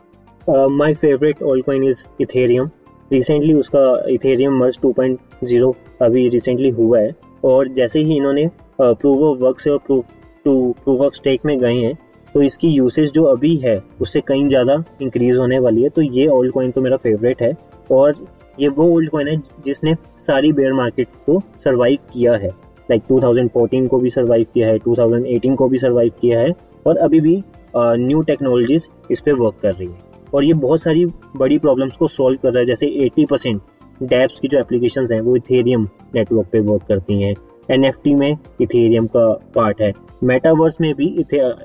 My 0.50 0.94
favourite 0.94 1.44
all 1.44 1.62
coin 1.62 1.84
is 1.84 2.04
Ethereum 2.22 2.70
recently 3.12 3.54
उसका 3.54 4.04
इथेरियम 4.10 4.58
मर्ज 4.60 4.80
2.0 4.86 5.74
अभी 6.02 6.28
रिसेंटली 6.30 6.70
हुआ 6.70 7.00
है। 7.00 7.16
और 7.44 7.68
जैसे 7.68 8.00
ही 8.00 8.18
इन्होंने 8.18 8.50
प्रूव 8.82 9.24
ऑफ़ 9.24 9.40
वर्क 9.40 9.60
से 9.60 9.70
और 9.70 9.78
prove 9.78 10.04
to 10.48 10.76
proof 10.84 11.02
of 11.02 11.14
stake 11.14 11.46
में 11.46 11.58
गए 11.60 11.74
हैं 11.76 11.94
तो 12.36 12.42
इसकी 12.42 12.68
यूसेज 12.68 13.12
जो 13.12 13.24
अभी 13.26 13.56
है, 13.58 13.82
उससे 14.02 14.22
कहीं 14.22 14.48
ज़्यादा 14.48 14.84
इंक्रीज 15.02 15.38
होने 15.38 15.60
वाली 15.60 15.84
है। 15.84 15.90
तो 15.90 16.02
ये 16.02 16.28
ओल्ड 16.30 16.52
कॉइन 16.54 16.72
तो 16.72 16.82
मेरा 16.82 16.98
फेवरेट 16.98 17.42
है 17.42 17.52
और 17.92 18.16
ये 18.60 18.68
वो 18.70 18.86
ओल्ड 18.92 19.10
कॉइन 19.10 19.28
है 19.28 19.36
जिसने 19.66 19.96
सारी 20.20 20.52
बेयर 20.54 20.74
मार्केट 20.74 21.08
को 21.26 21.42
सर्वाइव 21.64 21.98
किया 22.14 22.34
है। 22.34 22.50
लाइक 22.90 23.02
like 23.02 23.12
2014 23.12 23.88
को 23.88 23.98
भी 24.00 24.10
सर्वाइव 24.10 24.46
किया 24.54 24.68
है 24.68 24.78
2018 24.80 25.56
को 25.56 25.68
भी 25.70 25.78
सर्वाइव 25.78 26.12
किया 26.22 26.40
है 26.40 26.54
और 26.88 26.98
अभी 26.98 27.20
भी 27.22 27.42
न्यू 27.76 28.22
टेक्नोलॉजीज़ 28.22 28.88
इस 29.12 29.22
पर 29.22 29.34
वर्क 29.34 29.56
कर 29.62 29.74
रही 29.74 29.88
है। 29.88 30.06
और 30.34 30.44
ये 30.44 30.54
बहुत 30.56 30.82
सारी 30.82 31.06
बड़ी 31.38 31.58
प्रॉब्लम्स 31.58 31.98
को 31.98 32.08
सॉल्व 32.08 32.40
कर 32.44 32.52
रहा 32.52 32.60
है, 32.60 32.66
जैसे 32.66 32.88
80 33.06 33.26
परसेंट 33.26 33.62
डैप्स 34.04 34.40
की 34.40 34.48
जो 34.48 34.60
एप्लीकेशन 34.60 35.06
हैं, 35.12 35.20
वो 35.22 35.36
इथेरियम 35.36 35.88
नेटवर्क 36.16 36.48
पे 36.52 36.60
वर्क 36.62 36.84
करती 36.88 37.22
हैं। 37.22 37.34
NFT 37.72 38.14
में 38.16 38.38
इथेरियम 38.62 39.08
का 39.08 39.26
पार्ट 39.56 39.82
है। 39.82 39.92
मेटावर्स 40.24 40.76
में 40.82 40.94
भी 40.96 41.08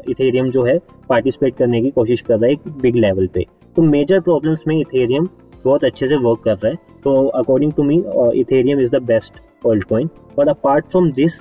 इथेरियम 0.08 0.50
जो 0.50 0.62
है 0.62 0.78
पार्टिसिपेट 1.08 1.56
करने 1.56 1.80
की 1.82 1.90
कोशिश 1.90 2.20
कर 2.20 2.34
रहा 2.34 2.46
है 2.46 2.52
एक 2.52 2.68
बिग 2.82 2.96
लेवल 2.96 3.26
पे। 3.26 3.46
तो 3.76 3.82
मेजर 3.82 4.20
प्रॉब्लम्स 4.20 4.62
में 4.68 4.80
इथेरियम 4.80 5.28
बहुत 5.64 5.84
अच्छे 5.84 6.06
से 6.06 6.16
वर्क 6.16 6.38
कर 6.38 6.54
रहा 6.54 6.68
है। 6.68 6.74
तो 7.04 7.26
according 7.28 7.72
to 7.72 7.82
me 7.82 8.02
Ethereum 8.40 8.80
is 8.80 8.90
the 8.90 9.02
best 9.02 9.40
old 9.66 9.84
coin 9.84 10.08
और 10.38 10.48
अपार्ट 10.48 10.86
फ्रॉम 10.90 11.10
दिस 11.12 11.40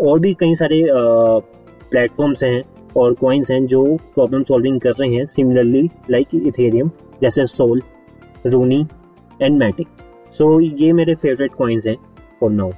और 0.00 0.20
भी 0.20 0.34
कई 0.34 0.54
सारे 0.54 0.84
प्लेटफॉर्म्स 0.90 2.38
uh, 2.38 2.44
हैं 2.44 2.62
और 2.96 3.14
कॉइन्स 3.14 3.50
हैं 3.50 3.66
जो 3.66 3.84
प्रॉब्लम 4.14 4.42
सॉल्विंग 4.42 4.80
कर 4.80 4.90
रहे 4.90 5.14
हैं। 5.14 5.24
सिमिलरली 5.26 5.88
लाइक 6.10 6.28
इथेरियम 6.34 6.90
जैसे 7.22 7.46
सोल 7.46 7.82
रूनी 8.46 8.86
एंड 9.42 9.58
मैटिक 9.58 9.88
सो 10.32 10.60
ये 10.60 10.92
मेरे 10.92 11.14
फेवरेट 11.14 11.54
कॉइन्स 11.54 11.86
हैं 11.86 11.96
फॉर 12.40 12.50
नाउ 12.50 12.70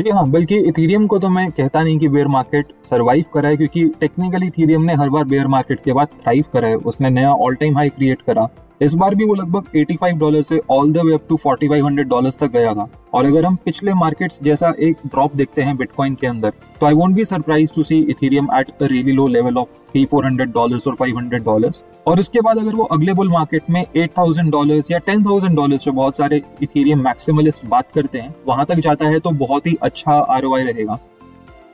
जी 0.00 0.10
हाँ 0.10 0.28
बल्कि 0.30 0.56
इथीरियम 0.68 1.06
को 1.06 1.18
तो 1.18 1.28
मैं 1.28 1.50
कहता 1.50 1.82
नहीं 1.82 1.98
कि 1.98 2.08
बेयर 2.08 2.28
मार्केट 2.28 2.66
सरवाइव 2.84 3.24
करा 3.34 3.48
है 3.48 3.56
क्योंकि 3.56 3.84
टेक्निकली 4.00 4.46
इथीरियम 4.46 4.82
ने 4.82 4.94
हर 4.94 5.08
बार 5.10 5.24
बेयर 5.24 5.46
मार्केट 5.46 5.80
के 5.84 5.92
बाद 5.92 6.08
थ्राइव 6.22 6.44
करा 6.52 6.68
है 6.68 6.76
उसने 6.90 7.10
नया 7.10 7.32
ऑल 7.34 7.54
टाइम 7.54 7.76
हाई 7.76 7.88
क्रिएट 7.88 8.22
करा। 8.22 8.46
इस 8.80 8.94
बार 8.94 9.14
भी 9.14 9.24
वो 9.24 9.34
लगभग 9.34 9.64
85 9.76 10.18
डॉलर 10.18 10.42
से 10.42 10.60
all 10.70 10.92
the 10.92 10.98
way 11.06 11.12
up 11.14 11.22
to 11.28 11.36
4500 11.38 12.04
dollars 12.08 12.36
तक 12.36 12.50
गया 12.52 12.72
था। 12.74 12.86
और 13.14 13.26
अगर 13.26 13.44
हम 13.44 13.56
पिछले 13.64 13.94
मार्केट्स 13.94 14.38
जैसा 14.42 14.72
एक 14.80 14.96
ड्रॉप 15.06 15.34
देखते 15.36 15.62
हैं 15.62 15.76
बिटकॉइन 15.76 16.14
के 16.14 16.26
अंदर 16.26 16.52
तो 16.80 16.86
I 16.86 16.94
won't 16.94 17.14
be 17.14 17.24
surprised 17.24 17.72
to 17.74 17.82
see 17.82 17.98
Ethereum 18.10 18.48
at 18.58 18.70
a 18.72 18.86
really 18.92 19.12
low 19.12 19.26
level 19.28 19.58
of 19.58 19.68
three 19.90 20.04
four 20.04 20.26
hundred 20.26 20.52
dollar 20.52 20.88
और 20.88 20.94
फाइव 20.94 21.18
हंड्रेड 21.18 21.44
डॉलर 21.44 21.72
और 22.06 22.20
उसके 22.20 22.40
बाद 22.40 22.58
अगर 22.58 22.74
वो 22.74 22.84
अगले 22.92 23.12
बुल 23.12 23.30
मार्केट 23.30 23.70
में 23.70 23.84
एट 23.84 24.10
थाउज़ेंड 24.18 24.50
डॉलर 24.52 24.82
या 24.90 24.98
टेन 25.00 25.24
थाउज़ेंड 25.24 25.56
डॉलर 25.56 25.76
जो 25.76 25.92
बहुत 25.92 26.16
सारे 26.16 26.42
इथेरियम 26.62 27.04
मैक्सिमलिस्ट 27.04 27.66
बात 27.66 27.92
करते 27.92 28.18
हैं, 28.18 28.34
वहाँ 28.46 28.66
तक 28.66 28.80
जाता 28.80 29.08
है 29.08 29.20
तो 29.20 29.30
बहुत 29.38 29.66
ही 29.66 29.76
अच्छा 29.82 30.12
आरओआई 30.12 30.64
रहेगा। 30.64 30.98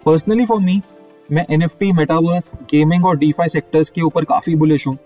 पर्सनली 0.07 0.47
फॉर 0.47 0.61
मी 0.61 0.81
मैं 1.33 1.47
N 1.51 1.63
F 1.63 1.79
T 1.81 1.93
metaverse 1.93 2.51
gaming 2.71 3.05
और 3.07 3.17
डीफाई 3.19 3.49
सेक्टर्स 3.49 3.91
के 3.91 4.03
ऊपर 4.03 4.25
काफ़ी 4.25 4.55
बुलिश 4.57 4.87
हूँ। 4.87 4.97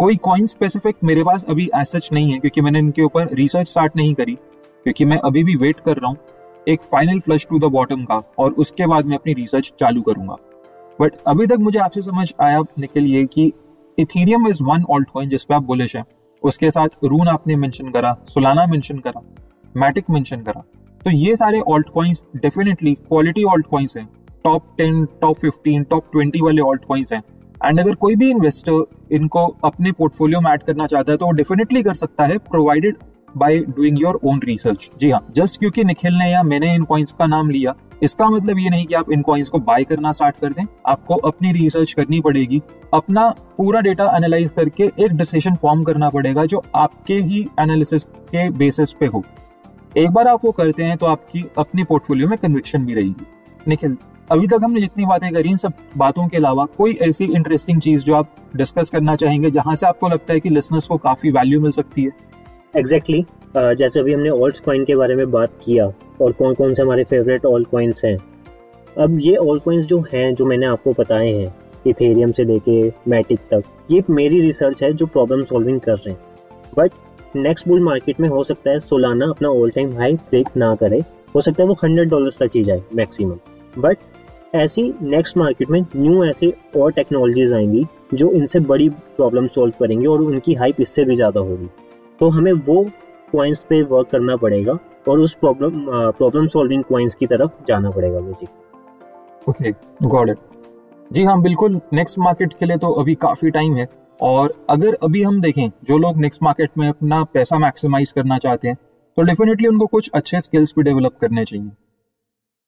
कोई 0.00 0.16
कॉइन 0.16 0.46
स्पेसिफिक 0.46 0.96
मेरे 1.04 1.22
पास 1.24 1.44
अभी 1.44 1.64
एज 1.76 2.08
नहीं 2.12 2.30
है, 2.32 2.38
क्योंकि 2.38 2.60
मैंने 2.60 2.78
इनके 2.78 3.02
ऊपर 3.02 3.34
रिसर्च 3.34 3.68
स्टार्ट 3.68 3.96
नहीं 3.96 4.12
करी, 4.14 4.34
क्योंकि 4.34 5.04
मैं 5.04 5.16
अभी 5.18 5.42
भी 5.44 5.56
वेट 5.56 5.80
कर 5.80 5.96
रहा 5.96 6.08
हूँ 6.08 6.16
एक 6.66 6.82
final 6.82 7.18
flush 7.20 7.46
to 7.50 7.58
the 7.58 7.64
bottom 7.64 8.04
का, 8.04 8.20
और 8.38 8.52
उसके 8.52 8.86
बाद 8.86 9.06
मैं 9.06 9.16
अपनी 9.16 9.32
रिसर्च 9.32 9.72
चालू 9.80 10.02
करूँगा। 10.02 10.36
बट 11.00 11.16
अभी 11.26 11.46
तक 11.46 11.58
मुझे 11.58 11.78
आपसे 11.78 12.02
समझ 12.02 12.32
आया 12.40 12.60
निकल 12.78 13.06
ये 13.06 13.24
कि 13.26 13.52
Ethereum 13.98 14.46
is 14.48 14.62
one 14.62 14.84
alt 14.90 15.08
coin 15.08 15.28
जिसपे 15.28 15.54
आप 15.54 15.62
बुलिश 15.62 15.96
हैं। 15.96 16.04
उसके 16.42 16.70
साथ 16.70 17.04
रून 17.04 17.28
आपने 17.28 17.56
मेंशन 17.56 17.90
करा 17.90 18.16
सोलाना 18.28 18.64
मेंशन 18.66 18.98
करा 18.98 19.22
मैटिक 19.74 20.10
मेंशन 20.10 20.42
करा। 20.42 20.62
तो 21.00 21.10
ये 21.10 21.34
सारे 21.36 21.60
alt 21.68 21.88
coins 21.88 22.22
definitely 22.36 22.94
quality 22.96 23.44
alt 23.46 23.66
coins 23.66 23.96
हैं। 23.96 24.08
Top 24.44 24.74
ten 24.78 25.04
top 25.20 25.38
fifteen 25.38 25.84
top 25.84 26.10
twenty 26.12 26.40
वाले 26.40 26.62
ऑल्ट 26.62 26.84
कॉइन्स 26.84 27.12
हैं। 27.12 27.22
एंड 27.64 27.80
अगर 27.80 27.94
कोई 27.94 28.16
भी 28.16 28.30
इन्वेस्टर 28.30 29.14
इनको 29.14 29.46
अपने 29.64 29.92
पोर्टफोलियो 29.92 30.40
में 30.40 30.50
ऐड 30.50 30.62
करना 30.62 30.86
चाहता 30.86 31.12
है 31.12 31.18
तो 31.18 31.26
वो 31.26 31.32
डेफिनेटली 31.32 31.82
कर 31.82 31.94
सकता 31.94 32.24
है 32.24 32.38
provided 32.50 32.96
by 33.36 33.58
doing 33.58 34.00
your 34.00 34.20
own 34.24 34.40
research 34.44 34.88
जी 35.00 35.10
हाँ 35.10 35.26
जस्ट 35.30 35.58
क्योंकि 35.58 35.84
निखिल 35.84 36.14
ने 36.14 36.30
या 36.30 36.42
मैंने 36.42 36.74
इन 36.74 36.84
कॉइन्स 36.84 37.12
का 37.12 37.26
नाम 37.26 37.50
लिया 37.50 37.74
इसका 38.02 38.28
मतलब 38.30 38.58
ये 38.58 38.70
नहीं 38.70 38.84
कि 38.86 38.94
आप 38.94 39.10
इन 39.12 39.22
कॉइन्स 39.22 39.48
को 39.48 39.58
बाय 39.58 39.84
करना 39.84 40.12
स्टार्ट 40.12 40.36
कर 40.40 40.52
दें। 40.52 40.64
आपको 40.86 41.14
अपनी 41.28 41.52
रिसर्च 41.52 41.92
करनी 41.92 42.20
पड़ेगी 42.20 42.60
अपना 42.94 43.28
पूरा 43.56 43.80
डेटा 43.80 44.04
एनालाइज 44.16 44.50
करके 44.50 44.84
एक 44.98 45.16
डिसीज़न 45.16 45.54
फॉर्म 45.54 45.82
करना 45.84 46.08
पड़ेगा 46.08 46.44
जो 46.44 46.62
आपके 46.74 47.14
ही 47.14 47.40
एनालिसिस 47.60 48.04
के 48.04 48.48
बेसिस 48.50 48.92
पे 48.92 49.06
हो। 49.06 49.22
एक 49.96 50.10
बार 50.10 50.28
आप 50.28 50.44
वो 50.44 50.52
करते 50.52 50.84
हैं 50.84 50.96
तो 50.96 51.06
आपकी 51.06 51.44
अपने 51.58 51.84
पोर्टफोलियो 51.84 52.28
में 52.28 52.38
कन्विक्शन 52.38 52.86
भी 52.86 52.94
रहेगी। 52.94 53.26
निखिल 53.68 53.96
अभी 54.30 54.46
तक 54.46 54.60
हमने 54.64 54.80
जितनी 54.80 55.04
बातें 55.06 55.32
करी 55.32 55.48
इन 55.48 55.56
सब 55.56 55.72
बातों 55.96 56.26
के 56.28 56.36
अलावा 56.36 56.64
कोई 56.78 56.92
ऐसी 57.02 57.24
इंटरेस्टिंग 57.24 57.80
चीज़ 57.80 58.02
जो 58.02 58.14
आप 58.14 58.34
डिस्कस 58.56 58.90
करना 58.90 59.14
चाहेंगे 59.16 59.50
जहाँ 59.50 59.74
से 59.74 59.86
आपको 59.86 60.08
लगता 60.08 60.32
है 60.32 60.40
कि 60.40 60.48
लिसनर्स 60.48 60.86
को 60.86 60.96
काफ़ी 60.96 61.30
वैल्यू 61.30 61.60
मिल 61.60 61.70
सकती 61.70 62.02
है? 62.02 62.10
एग्जैक्टली 62.76 63.22
exactly, 63.22 63.62
uh, 63.62 63.74
जैसे 63.74 64.00
अभी 64.00 64.12
हमने 64.12 64.30
ऑल्ट 64.30 64.64
कॉइन 64.64 64.84
के 64.84 64.96
बारे 64.96 65.14
में 65.14 65.30
बात 65.30 65.50
किया 65.64 65.86
और 66.20 66.32
कौन 66.32 66.54
कौन 66.54 66.74
से 66.74 66.82
हमारे 66.82 67.04
फेवरेट 67.04 67.46
ऑल्ट 67.46 67.68
कॉइन्स 67.68 68.04
हैं। 68.04 68.16
अब 68.98 69.18
ये 69.20 69.34
ऑल्ट 69.36 69.64
कॉइन्स 69.64 69.86
जो 69.86 70.00
हैं 70.12 70.34
जो 70.34 70.46
मैंने 70.46 70.66
आपको 70.66 70.92
बताए 70.98 71.32
हैं 71.32 71.54
इथेरियम 71.86 72.32
से 72.32 72.44
लेके 72.44 72.80
मैटिक 73.08 73.40
तक 73.52 73.62
ये 73.90 74.02
मेरी 74.10 74.40
रिसर्च 74.40 74.82
है 74.82 74.92
जो 74.92 75.06
प्रॉब्लम 75.06 75.44
सॉल्विंग 75.44 75.80
कर 75.80 75.96
रहे 75.96 76.10
हैं। 76.10 76.20
बट 76.78 77.36
नेक्स्ट 77.36 77.68
बुल 77.68 77.80
मार्केट 77.80 78.20
में 78.20 78.28
हो 78.28 78.44
सकता 78.44 78.70
है 78.70 78.80
सोलाना 78.80 79.26
अपना 79.30 79.48
ऑल 79.48 79.70
टाइम 79.70 79.96
हाई 79.98 80.14
ब्रेक 80.14 80.56
ना 80.56 80.74
करे। 80.74 81.02
हो 81.34 81.40
सकता 81.40 81.62
है 81.62 81.68
वो 81.68 81.74
हंड्रेड 81.84 82.08
डॉलर 82.08 82.30
तक 82.40 82.56
ही 82.56 82.64
जाए 82.64 82.82
मैक्सिमम 82.94 83.38
बट 83.78 83.98
ऐसी 84.52 84.82
नेक्स्ट 85.02 85.36
मार्केट 85.38 85.70
में 85.70 85.80
न्यू 85.96 86.24
ऐसे 86.24 86.52
और 86.76 86.92
टेक्नोलॉजीज़ 86.92 87.54
आएँगी, 87.54 87.84
जो 88.14 88.30
इनसे 88.32 88.60
बड़ी 88.60 88.88
प्रॉब्लम 88.88 89.46
सॉल्व 89.46 89.74
करेंगे 89.80 90.06
और 90.06 90.22
उनकी 90.22 90.54
हाइप 90.54 90.80
इससे 90.80 91.04
भी 91.04 91.14
ज़्यादा 91.14 91.40
होगी। 91.40 91.68
तो 92.20 92.28
हमें 92.28 92.52
वो 92.52 92.82
क्वाइंस 93.30 93.64
पे 93.68 93.80
वर्क 93.82 94.08
करना 94.08 94.36
पड़ेगा 94.36 94.78
और 95.08 95.20
उस 95.20 95.34
प्रॉब्लम 95.34 95.84
प्रॉब्लम 96.12 96.46
सॉल्विंग 96.46 96.82
क्वाइंस 96.84 97.14
की 97.14 97.26
तरफ़ 97.26 97.64
जाना 97.68 97.90
पड़ेगा 97.90 98.18
ओके 99.48 99.70
गॉट 100.04 100.28
इट 100.28 100.38
जी 101.10 101.24
हाँ 101.24 101.40
बिल्कुल 101.42 101.80
नेक्स्ट 101.92 102.18
मार्केट 102.18 102.52
के 102.52 102.66
लिए 102.66 102.76
तो 102.76 102.92
अभी 102.94 103.14
काफ़ी 103.22 103.50
टाइम 103.50 103.76
है 103.76 103.88
और 104.20 104.52
अगर 104.70 104.96
अभी 105.02 105.22
हम 105.22 105.40
देखें, 105.40 105.70
जो 105.84 105.98
लोग 105.98 106.16
नेक्स्ट 106.16 106.42
मार्केट 106.42 106.70
में 106.78 106.88
अपना 106.88 107.22
पैसा 107.24 107.58
मैक्सिमाइज 107.58 108.10
करना 108.12 108.38
चाहते 108.38 108.68
हैं 108.68 108.76
तो 109.16 109.22
डेफिनेटली 109.22 109.68
उनको 109.68 109.86
कुछ 109.86 110.10
अच्छे 110.14 110.40
स्किल्स 110.40 110.74
भी 110.76 110.82
डेवलप 110.82 111.16
करने 111.20 111.44
चाहिए। 111.44 111.70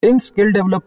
इन 0.02 0.18
स्किल 0.20 0.52
डेवलप 0.52 0.82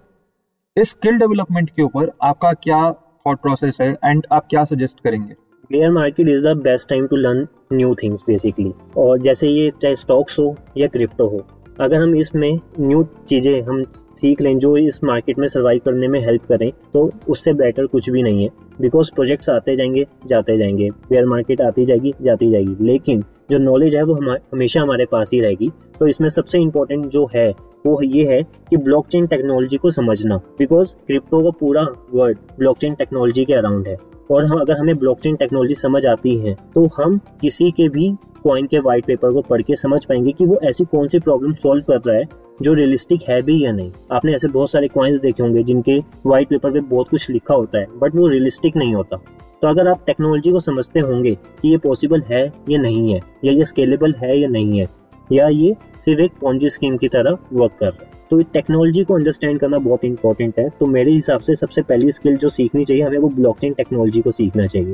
स्किल 0.77 1.17
डेवलपमेंट 1.19 1.69
के 1.69 1.81
ऊपर 1.81 2.09
आपका 2.23 2.51
क्या 2.53 2.79
थॉट 3.25 3.39
प्रोसेस 3.41 3.77
है 3.81 3.87
एंड 4.05 4.25
आप 4.31 4.47
क्या 4.49 4.63
सजेस्ट 4.63 4.99
करेंगे? 4.99 5.33
Bear 5.71 5.91
market 5.91 6.29
is 6.29 6.43
the 6.43 6.55
best 6.57 6.87
time 6.89 7.05
to 7.07 7.15
learn 7.15 7.47
new 7.73 7.93
things 7.95 8.21
basically 8.27 8.71
और 8.97 9.19
जैसे 9.19 9.47
ये 9.47 9.71
चाहे 9.81 9.95
स्टॉक्स 9.95 10.39
हो 10.39 10.55
या 10.77 10.87
क्रिप्टो 10.87 11.27
हो, 11.27 11.39
अगर 11.79 11.95
हम 11.95 12.15
इसमें 12.15 12.59
न्यू 12.79 13.03
चीज़ें 13.29 13.61
हम 13.61 13.83
सीख 14.17 14.41
लें 14.41 14.57
जो 14.59 14.75
इस 14.77 15.03
मार्केट 15.03 15.39
में 15.39 15.47
सर्वाइव 15.47 15.81
करने 15.85 16.07
में 16.07 16.19
हेल्प 16.25 16.45
करें 16.45 16.71
तो 16.93 17.09
उससे 17.29 17.53
बेटर 17.53 17.85
कुछ 17.85 18.09
भी 18.09 18.23
नहीं 18.23 18.43
है। 18.43 18.49
बिकॉज़ 18.81 19.11
प्रोजेक्ट्स 19.15 19.49
आते 19.49 19.75
जाएँगे, 19.75 20.05
जाते 20.27 20.57
जाएँगे। 20.57 20.89
बेयर 21.09 21.25
मार्केट 21.25 21.61
आती 21.61 21.85
जाएगी, 21.85 22.13
जाती 22.21 22.51
जाएगी। 22.51 22.75
लेकिन 22.81 23.23
जो 23.51 23.57
नॉलेज 23.59 23.95
है 23.95 24.03
वो 24.03 24.13
हम, 24.13 24.29
हमेशा 24.53 24.81
हमारे 24.81 25.05
पास 25.05 25.31
ही 25.33 25.39
रहेगी। 25.39 25.71
तो 25.99 26.07
इसमें 26.07 26.29
सबसे 26.29 26.59
इम्पोर्टेंट 26.59 27.05
जो 27.07 27.29
है 27.35 27.51
वो 27.85 28.01
ये 28.03 28.25
है 28.25 28.41
कि 28.69 28.77
ब्लॉकचेन 28.77 29.27
टेक्नोलॉजी 29.27 29.77
को 29.77 29.91
समझना 29.91 30.37
बिकॉज़ 30.59 30.93
क्रिप्टो 31.07 31.39
का 31.43 31.49
पूरा 31.59 31.81
वर्ड 32.13 32.37
ब्लॉकचेन 32.57 32.93
टेक्नोलॉजी 32.95 33.45
के 33.45 33.53
अराउंड 33.53 33.87
है। 33.87 33.97
और 34.31 34.45
हम, 34.45 34.59
अगर 34.59 34.77
हमें 34.77 34.97
ब्लॉकचेन 34.97 35.35
टेक्नोलॉजी 35.35 35.73
समझ 35.73 36.05
आती 36.05 36.35
है 36.37 36.55
तो 36.75 36.85
हम 36.97 37.19
किसी 37.41 37.69
के 37.71 37.87
भी 37.89 38.09
कॉइन 38.43 38.65
के 38.67 38.79
व्हाइट 38.79 39.05
पेपर 39.05 39.31
को 39.31 39.41
पढ़ 39.41 39.61
के 39.61 39.75
समझ 39.75 40.03
पाएँगे 40.05 40.31
कि 40.31 40.45
वो 40.45 40.59
ऐसी 40.63 40.85
कौन 40.85 41.07
सी 41.07 41.19
प्रॉब्लम 41.19 41.53
सॉल्व 41.53 41.83
कर 41.83 41.99
रहा 41.99 42.15
है, 42.15 42.27
जो 42.61 42.73
रियलिस्टिक 42.73 43.21
है 43.29 43.41
भी 43.41 43.63
या 43.63 43.71
नहीं। 43.71 43.91
आपने 44.11 44.33
ऐसे 44.35 44.47
बहुत 44.47 44.71
सारे 44.71 44.87
कॉइन्स 44.87 45.21
देखे 45.21 45.43
होंगे 45.43 45.63
जिनके 45.63 45.97
व्हाइट 46.25 46.49
पेपर 46.49 46.71
पे 46.71 46.79
बहुत 46.81 47.09
कुछ 47.09 47.29
लिखा 47.29 47.53
होता 47.53 47.79
है 47.79 47.87
बट 47.95 48.15
वो 48.15 48.27
रियलिस्टिक 48.27 48.77
नहीं 48.77 48.93
होता। 48.95 49.17
तो 49.61 49.67
अगर 49.67 49.87
आप 49.87 50.03
टेक्नोलॉजी 50.05 50.51
को 50.51 50.59
समझते 50.59 50.99
होंगे 50.99 51.33
कि 51.61 51.69
ये 51.69 51.77
पॉसिबल 51.77 52.21
है 52.21 52.45
या 52.69 52.79
नहीं 52.79 53.13
है, 53.13 53.19
या 53.45 53.53
ये 53.53 53.65
स्केलेबल 53.65 54.13
है 54.13 54.37
या 54.39 54.47
नहीं 54.49 54.79
है 54.79 54.85
या 55.31 55.47
ये 55.47 55.75
सिर्फ़ 56.05 56.21
एक 56.21 56.31
पॉन्जी 56.41 56.69
स्कीम 56.69 56.97
की 56.97 57.07
तरह 57.07 57.37
वर्क 57.53 57.71
कर 57.79 57.85
रहा 57.85 58.03
है। 58.03 58.09
तो 58.29 58.41
टेक्नोलॉजी 58.43 59.03
को 59.03 59.13
अंडरस्टैंड 59.13 59.59
करना 59.59 59.77
बहुत 59.77 60.05
इंपॉर्टेंट 60.05 60.59
है। 60.59 60.69
तो 60.69 60.85
मेरे 60.85 61.11
हिसाब 61.11 61.41
से 61.41 61.55
सबसे 61.55 61.81
पहली 61.81 62.11
स्किल 62.11 62.37
जो 62.37 62.49
सीखनी 62.49 62.85
चाहिए 62.85 63.03
हमें 63.03 63.17
वो 63.17 63.29
ब्लॉकचेन 63.29 63.73
टेक्नोलॉजी 63.73 64.21
को 64.21 64.31
सीखना 64.31 64.65
चाहिए। 64.65 64.93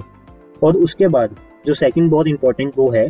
और 0.63 0.77
उसके 0.77 1.07
बाद 1.07 1.35
जो 1.65 1.73
सेकंड 1.73 2.09
बहुत 2.11 2.27
इंपॉर्टेंट 2.27 2.73
वो 2.77 2.89
है 2.91 3.09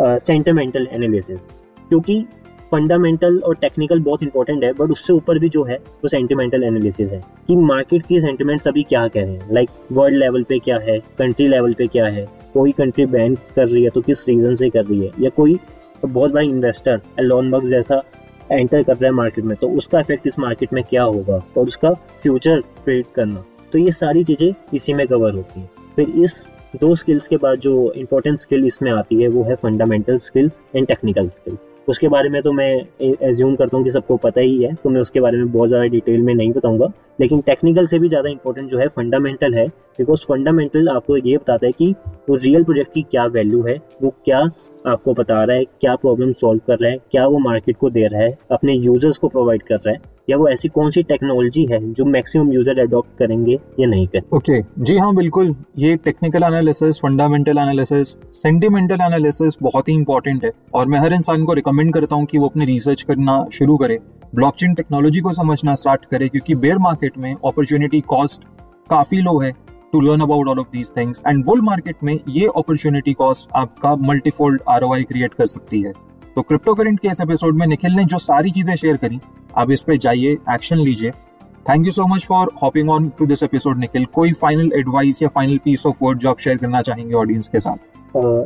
सेंटिमेंटल 0.00 0.86
uh, 0.86 0.92
एनालिसिस 0.92 1.40
क्योंकि 1.88 2.24
फंडामेंटल 2.70 3.38
और 3.38 3.54
टेक्निकल 3.54 4.00
बहुत 4.00 4.22
इंपॉर्टेंट 4.22 4.64
है 4.64 4.72
बट 4.72 4.90
उससे 4.90 5.12
ऊपर 5.12 5.38
भी 5.38 5.48
जो 5.48 5.64
है 5.64 5.76
वो 5.76 6.08
सेंटिमेंटल 6.08 6.62
एनालिसिस 6.64 7.10
है। 7.12 7.20
कि 7.48 7.56
मार्केट 7.56 8.06
की 8.06 8.20
सेंटिमेंट्स 8.20 8.68
अभी 8.68 8.82
क्या 8.82 9.06
कह 9.08 9.22
रहे 9.22 9.32
हैं? 9.32 9.48
लाइक 9.52 9.70
वर्ल्ड 9.92 10.18
लेवल 10.18 10.42
पे 10.42 10.58
क्या 10.58 10.76
है? 10.78 10.98
कंट्री 11.18 11.48
लेवल 11.48 11.74
पे 11.74 11.86
क्या 11.86 12.06
है? 12.06 12.26
कोई 12.54 12.72
कंट्री 12.72 13.06
बैन 13.06 13.34
कर 13.56 13.68
रही 13.68 13.82
है 13.84 13.90
तो 13.90 14.00
किस 14.00 14.26
रीजन 14.28 14.54
से 14.54 14.70
कर 14.70 14.84
रही 14.84 15.00
है? 15.00 15.10
या 15.20 15.30
कोई 15.30 15.58
बहुत 16.04 16.32
बड़ा 16.32 16.42
इन्वेस्टर 16.42 17.00
एलोन 17.20 17.50
बग 17.50 17.66
जैसा 17.68 18.02
एंटर 18.50 18.82
कर 18.82 18.92
रहा 18.92 19.04
है 19.04 19.12
मार्केट 19.12 19.44
में 19.44 19.56
तो 19.56 19.68
उसका 19.70 20.00
इफ़ेक्ट 20.00 20.26
इस 20.26 20.38
मार्केट 20.38 20.72
में 20.72 20.82
क्या 20.84 21.02
होगा 21.04 21.42
और 21.56 21.66
उसका 21.66 21.92
फ्यूचर 22.22 22.60
प्रेडिक्ट 22.84 23.14
करना। 23.14 23.44
तो 23.72 23.78
ये 23.78 23.92
सारी 23.92 24.24
चीज़ें 24.24 24.52
इसी 24.74 24.94
में 24.94 25.06
कवर 25.06 25.34
होती 25.34 25.60
हैं। 25.60 25.70
फिर 25.96 26.08
इस 26.22 26.44
दो 26.76 26.94
स्किल्स 26.96 27.26
के 27.28 27.36
बाद 27.36 27.58
जो 27.58 27.92
इम्पोर्टेंट 27.92 28.38
स्किल 28.38 28.66
इसमें 28.66 28.90
आती 28.92 29.22
है, 29.22 29.28
वो 29.28 29.42
है 29.44 29.54
fundamental 29.56 30.18
skills 30.20 30.60
and 30.76 30.86
technical 30.86 31.28
skills 31.28 31.66
उसके 31.88 32.08
बारे 32.08 32.28
में 32.28 32.40
तो 32.42 32.50
मैं 32.52 32.70
एज्यूम 33.02 33.54
करता 33.56 33.76
हूँ 33.76 33.84
कि 33.84 33.90
सबको 33.90 34.16
पता 34.16 34.40
ही 34.40 34.62
है 34.62 34.72
तो 34.74 34.90
मैं 34.90 35.00
उसके 35.00 35.20
बारे 35.20 35.38
में 35.38 35.50
बहुत 35.52 35.68
ज़्यादा 35.68 35.86
डिटेल 35.86 36.20
में 36.22 36.34
नहीं 36.34 36.52
बताऊँगा। 36.52 36.86
लेकिन 37.20 37.40
टेक्निकल 37.40 37.86
से 37.86 37.98
भी 37.98 38.08
ज़्यादा 38.08 38.30
इंपॉर्टेंट 38.30 38.70
जो 38.70 38.78
है 38.78 38.86
फंडामेंटल 38.88 39.54
है। 39.54 39.66
बिकॉज़ 39.98 40.24
फंडामेंटल 40.28 40.88
आपको 40.88 41.16
ये 41.16 41.36
बताता 41.36 41.66
है 41.66 41.72
कि 41.72 41.90
वो 42.28 42.36
रियल 42.36 42.64
प्रोजेक्ट 42.64 42.92
की 42.94 43.02
क्या 43.02 43.24
वैल्यू 43.26 43.62
है, 43.62 43.76
वो 44.02 44.14
क्या 44.24 44.42
आपको 44.84 45.12
बता 45.14 45.42
रहा 45.44 45.56
है 45.56 45.64
क्या 45.64 45.94
प्रॉब्लम 45.96 46.32
सॉल्व 46.34 46.60
कर 46.66 46.78
रहा 46.78 46.90
है, 46.90 46.98
क्या 47.10 47.26
वो 47.26 47.38
मार्केट 47.40 47.76
को 47.76 47.90
दे 47.90 48.06
रहा 48.06 48.20
है, 48.20 48.36
अपने 48.52 48.72
यूज़र्स 48.74 49.16
को 49.16 49.28
प्रोवाइड 49.28 49.62
कर 49.62 49.76
रहा 49.76 49.92
है, 49.92 50.00
या 50.30 50.36
वो 50.36 50.48
ऐसी 50.48 50.68
कौन 50.68 50.90
सी 50.90 51.02
टेक्नोलॉजी 51.02 51.64
है 51.70 51.80
जो 51.92 52.04
मैक्सिमम 52.06 52.52
यूज़र 52.52 52.80
अडॉप्ट 52.80 53.16
करेंगे 53.18 53.58
या 53.80 53.86
नहीं 53.86 54.06
कर 54.06 54.22
ओके 54.32 54.52
okay. 54.52 54.84
जी 54.84 54.96
हाँ 54.98 55.14
बिल्कुल। 55.14 55.54
ये 55.78 55.96
technical 55.96 56.42
analysis 56.44 56.98
fundamental 57.00 57.58
analysis 57.58 58.08
sentimental 58.34 59.00
analysis 59.02 59.56
बहुत 59.62 59.88
ही 59.88 59.94
इंपॉर्टेंट 59.94 60.44
है। 60.44 60.52
और 60.74 60.86
मैं 60.86 60.98
हर 60.98 61.12
इंसान 61.12 61.44
को 61.44 61.52
रिकमेंड 61.52 61.92
करता 61.94 62.16
हूँ 62.16 62.26
कि 62.26 62.38
वो 62.38 62.48
अपने 62.48 62.64
रिसर्च 62.66 63.02
करना 63.02 63.44
शुरू 63.52 63.76
करे 63.76 63.98
ब्लॉकचेन 64.34 64.74
टेक्नोलॉजी 64.74 65.20
को 65.20 65.32
समझना 65.32 65.74
स्टार्ट 65.74 66.04
करे, 66.04 66.28
क्योंकि 66.28 66.54
बेयर 66.56 66.78
मार्केट 66.80 67.18
में 67.18 67.34
अपॉर्चुनिटी 67.34 68.00
कॉस्ट 68.08 68.44
काफ़ी 68.90 69.20
लो 69.20 69.38
है। 69.38 69.52
To 69.92 70.00
learn 70.00 70.20
about 70.20 70.48
all 70.48 70.58
of 70.58 70.66
these 70.72 70.90
things 70.96 71.22
and 71.26 71.44
bull 71.44 71.60
market 71.62 71.96
में 72.04 72.18
ये 72.28 72.46
अपॉर्चुनिटी 72.56 73.12
कॉस्ट 73.14 73.48
आपका 73.56 73.94
मल्टीफोल्ड 74.08 74.62
आरओआई 74.68 75.02
क्रिएट 75.02 75.34
कर 75.34 75.46
सकती 75.46 75.80
है। 75.82 75.92
तो 76.36 76.42
क्रिप्टो 76.42 76.74
करेंट 76.74 77.00
के 77.00 77.08
इस 77.08 77.20
एपिसोड 77.20 77.58
में 77.58 77.66
निखिल 77.66 77.92
ने 77.92 78.04
जो 78.04 78.18
सारी 78.18 78.50
चीज़ें 78.50 78.74
शेयर 78.74 78.96
करी, 78.96 79.18
आप 79.56 79.70
इस 79.70 79.82
पे 79.82 79.96
जाइए 79.98 80.36
एक्शन 80.54 80.76
लीजिए। 80.78 81.10
Thank 81.68 81.84
you 81.86 81.92
so 81.92 82.06
much 82.06 82.24
for 82.26 82.50
hopping 82.62 82.90
on 82.90 83.08
to 83.18 83.26
this 83.26 83.42
episode 83.42 83.78
Nikhil. 83.78 84.04
कोई 84.14 84.32
फाइनल 84.32 84.70
एडवाइस 84.76 85.22
या 85.22 85.28
फाइनल 85.28 85.58
पीस 85.64 85.86
ऑफ़ 85.86 85.96
वर्ड 86.02 86.18
जो 86.18 86.30
आप 86.30 86.38
शेयर 86.40 86.56
करना 86.56 86.82
चाहेंगे 86.82 87.14
ऑडियंस 87.14 87.48
के 87.48 87.60
साथ? 87.60 87.76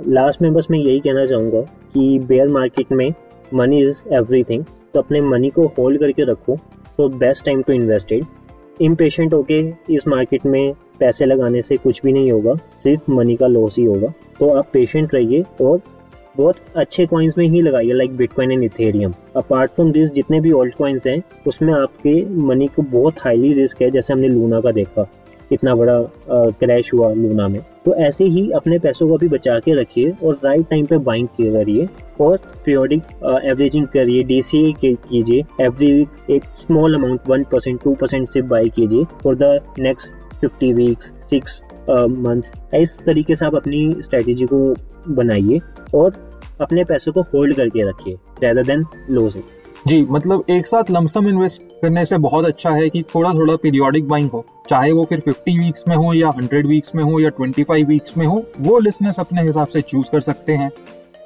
लास्ट 0.09 0.43
में 0.43 0.53
बस 0.55 0.67
मैं 0.71 0.79
यही 0.79 0.99
कहना 1.01 1.27
चाहूँगा 1.27 1.61
कि 1.93 2.19
बेयर 2.29 2.49
मार्केट 2.53 2.93
में 2.93 3.13
मनी 3.55 3.81
इज़ 3.83 4.03
एवरीथिंग 4.15 4.65
तो 4.95 5.01
अपने 5.01 5.21
मनी 5.21 5.51
को 5.51 5.67
होल्ड 5.79 6.01
करके 6.01 6.25
रखो। 6.31 6.57
तो 6.97 7.09
best 7.09 7.45
time 7.45 7.63
to 7.63 7.73
invested 7.73 8.25
impatient 8.81 9.35
होके 9.35 9.61
इस 9.91 10.07
मार्केट 10.09 10.47
में 10.47 10.73
पैसे 11.01 11.27
लगाने 11.27 11.63
से 11.63 11.77
कुछ 11.77 12.01
भी 12.05 12.13
नहीं 12.13 12.31
होगा, 12.33 12.55
सिर्फ़ 12.55 13.11
मनी 13.11 13.37
का 13.37 13.47
लॉस 13.47 13.77
ही 13.79 13.85
होगा। 13.85 14.13
तो 14.39 14.49
आप 14.49 14.69
पेशेंट 14.73 15.15
रहिए 15.15 15.45
और 15.61 15.81
बहुत 16.37 16.57
अच्छे 16.77 17.07
कॉइन्स 17.07 17.37
में 17.39 17.47
ही 17.47 17.61
लगाइए 17.63 17.93
like 17.93 18.17
Bitcoin 18.17 18.53
and 18.53 18.63
Ethereum 18.63 19.13
apart 19.37 19.71
from 19.71 19.93
this 19.93 20.13
जितने 20.13 20.41
भी 20.41 20.53
ओल्ड 20.53 20.75
कॉइन्स 20.75 21.07
हैं, 21.07 21.23
उसमें 21.47 21.73
आपके 21.75 22.25
मनी 22.39 22.67
को 22.67 22.83
बहुत 22.83 23.21
हाईली 23.21 23.53
रिस्क 23.55 23.83
है, 23.83 23.91
जैसे 23.91 24.13
हमने 24.13 24.29
लूना 24.29 24.61
का 24.61 24.71
देखा। 24.71 25.09
इतना 25.53 25.75
बड़ा 25.75 25.99
क्रैश 26.61 26.93
हुआ 26.95 27.13
लूना 27.15 27.49
में। 27.49 27.61
तो 27.85 27.95
ऐसे 28.07 28.25
ही 28.25 28.51
अपने 28.51 28.79
पैसों 28.79 29.09
को 29.09 29.17
भी 29.19 29.29
बचा 29.29 29.59
के 29.61 29.75
रखिए 29.81 30.13
और 30.25 30.39
राइट 30.45 30.69
टाइम 30.71 30.87
पे 30.87 30.99
बाइंग 31.09 31.29
करिए 31.31 31.89
और 32.21 32.37
पीरियोडिक 32.37 33.03
एवरेजिंग 33.45 33.87
करिए 33.87 34.23
डीसीए 34.25 34.73
कीजिए। 34.85 35.45
एवरी 35.65 35.93
वीक 35.93 36.31
एक 36.31 36.45
small 36.61 36.95
amount 36.95 37.29
one 37.29 37.45
percent 37.53 37.83
to 37.83 37.95
percent 38.01 38.29
से 38.31 38.43
बाई 38.55 38.69
कीजिए 38.77 39.05
for 39.23 39.37
the 39.37 39.61
next 39.79 40.41
fifty 40.41 40.73
weeks 40.73 41.13
six 41.31 41.61
months 41.91 42.53
इस 42.75 42.99
तरीके 43.07 43.35
से 43.37 43.47
आप 43.47 43.55
अपनी 43.55 44.03
स्ट्रेटेजी 44.03 44.47
को 44.53 44.59
बनाइए 45.15 45.61
और 45.95 46.15
अपने 46.61 46.85
पैसों 46.85 47.13
को 47.13 47.23
होल्ड 47.35 47.57
करके 47.57 47.89
रखिए 47.89 48.19
रेदर 48.43 48.67
देन 48.67 48.85
लॉस 49.11 49.37
जी 49.85 50.01
मतलब 50.03 50.45
एक 50.51 50.67
साथ 50.67 50.91
लमसम 50.91 51.29
इन्वेस्ट 51.29 51.63
करने 51.83 52.05
से 52.05 52.19
बहुत 52.19 52.45
अच्छा 52.45 52.71
है 52.71 52.89
कि 52.91 53.03
थोड़ा 53.15 53.33
थोड़ा 53.33 53.57
पीरियोडिक 53.57 54.09
बाइंग 54.09 54.31
हो, 54.31 54.45
चाहे 54.71 54.93
वो 54.93 55.05
फिर 55.05 55.21
50 55.21 55.59
वीक्स 55.59 55.85
में 55.89 55.95
हो 55.97 56.13
या 56.15 56.31
100 56.31 56.67
वीक्स 56.67 56.95
में 56.95 57.03
हो 57.05 57.21
या 57.21 57.31
25 57.33 57.85
वीक्स 57.85 58.17
में 58.17 58.27
हो, 58.27 58.43
वो 58.61 58.79
लिसनर्स 58.79 59.21
अपने 59.21 59.43
हिसाब 59.43 59.67
से 59.67 59.83
चूज़ 59.83 60.11
कर 60.13 60.21
सकते 60.21 60.53
हैं। 60.53 60.71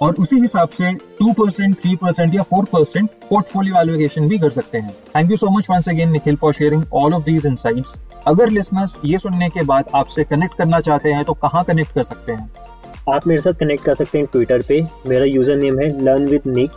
और 0.02 0.14
उसी 0.14 0.40
हिसाब 0.40 0.68
से 0.70 0.92
2 1.16 1.32
परसेंट, 1.34 1.74
थ्री 1.76 1.94
परसेंट 1.96 2.34
या 2.34 2.42
4 2.44 2.64
परसेंट 2.64 3.08
पोर्टफोलियो 3.30 3.80
एलोकेशन 3.80 4.28
भी 4.28 4.38
कर 4.38 4.50
सकते 4.50 4.78
हैं। 4.78 4.92
Thank 5.16 5.30
you 5.30 5.36
so 5.36 5.50
much 5.50 5.66
once 5.70 5.88
again 5.88 6.10
Nikhil 6.10 6.36
for 6.36 6.52
sharing 6.52 6.84
all 6.92 7.14
of 7.14 7.24
these 7.24 7.46
insights 7.46 7.94
अगर 8.28 8.50
लिसनर्स 8.50 8.94
ये 9.04 9.18
सुनने 9.18 9.48
के 9.48 9.62
बाद 9.64 9.90
आपसे 9.94 10.24
कनेक्ट 10.24 10.56
करना 10.58 10.80
चाहते 10.80 11.12
हैं 11.12 11.24
तो 11.24 11.34
कहाँ 11.34 11.64
कनेक्ट 11.64 11.94
कर 11.94 12.02
सकते 12.04 12.32
हैं? 12.32 12.50
आप 13.08 13.26
मेरे 13.26 13.40
साथ 13.40 13.52
कनेक्ट 13.60 13.84
कर 13.84 13.94
सकते 13.94 14.18
हैं 14.18 14.26
ट्विटर 14.32 14.62
पे। 14.62 14.80
मेरा 15.06 15.24
यूज़र 15.24 15.56
नेम 15.56 15.78
है 15.80 15.88
लर्न 16.04 16.26
विद 16.26 16.42
निक 16.46 16.70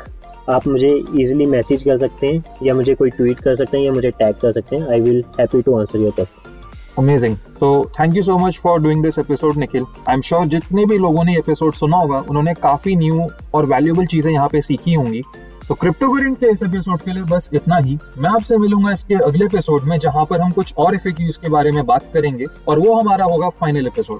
आप 0.50 0.68
मुझे 0.68 0.90
इजीली 1.20 1.46
मैसेज 1.46 1.84
कर 1.84 1.98
सकते 1.98 2.28
हैं, 2.28 2.44
या 2.64 2.74
मुझे 2.74 2.94
कोई 2.96 3.10
ट्वीट 3.10 3.40
कर 3.40 3.56
सकते 3.56 3.78
हैं, 3.78 3.86
या 3.86 3.92
मुझे 3.92 4.10
टैग 4.12 4.36
कर 4.36 4.52
सकते 4.52 4.76
हैं 4.76 4.88
I 4.88 5.00
will 5.02 5.24
happy 5.40 5.62
to 5.62 5.78
answer 5.80 6.00
your 6.00 6.12
question 6.12 6.42
amazing 6.98 7.36
तो 7.60 7.70
thank 8.00 8.16
you 8.16 8.22
so 8.24 8.38
much 8.38 8.58
for 8.64 8.82
doing 8.82 9.04
this 9.04 9.18
episode 9.20 9.58
Nikhil 9.58 9.86
I 10.10 10.16
am 10.16 10.22
sure 10.22 10.46
जितने 10.48 10.86
भी 10.86 10.98
लोगों 10.98 11.24
ने 11.24 11.38
एपिसोड 11.38 11.74
सुना 11.74 11.98
होगा, 11.98 12.18
उन्होंने 12.20 12.54
काफ़ी 12.54 12.96
न्यू 12.96 13.28
और 13.54 13.66
वैल्यूएबल 13.66 14.06
चीज़ें 14.06 14.32
यहाँ 14.32 14.48
पे 14.50 14.62
सीखी 14.62 14.94
होंगी। 14.94 15.22
तो 15.68 15.74
क्रिप्टो 15.74 16.12
करेंट 16.12 16.38
के 16.40 16.52
इस 16.52 16.64
एपिसोड 16.64 17.02
के 17.02 17.14
लिए 17.14 17.24
बस 17.26 17.50
इतना 17.54 17.78
ही। 17.78 17.98
मैं 18.18 18.30
आपसे 18.30 18.58
मिलूँगा 18.58 18.92
इसके 18.92 19.16
अगले 19.16 19.46
एपिसोड 19.46 19.84
में, 19.84 19.98
जहाँ 19.98 20.26
पर 20.26 20.42
हम 20.42 20.52
कुछ 20.52 20.74
और 20.78 20.96
एफ़ 20.96 21.08
के 21.10 21.50
बारे 21.50 21.72
में 21.72 21.86
बात 21.86 22.12
करेंगे, 22.14 22.46
और 22.68 22.80
वो 22.80 22.96
हमारा 22.96 23.26
होगा 23.26 23.50
final 23.52 23.88
episode 23.88 24.20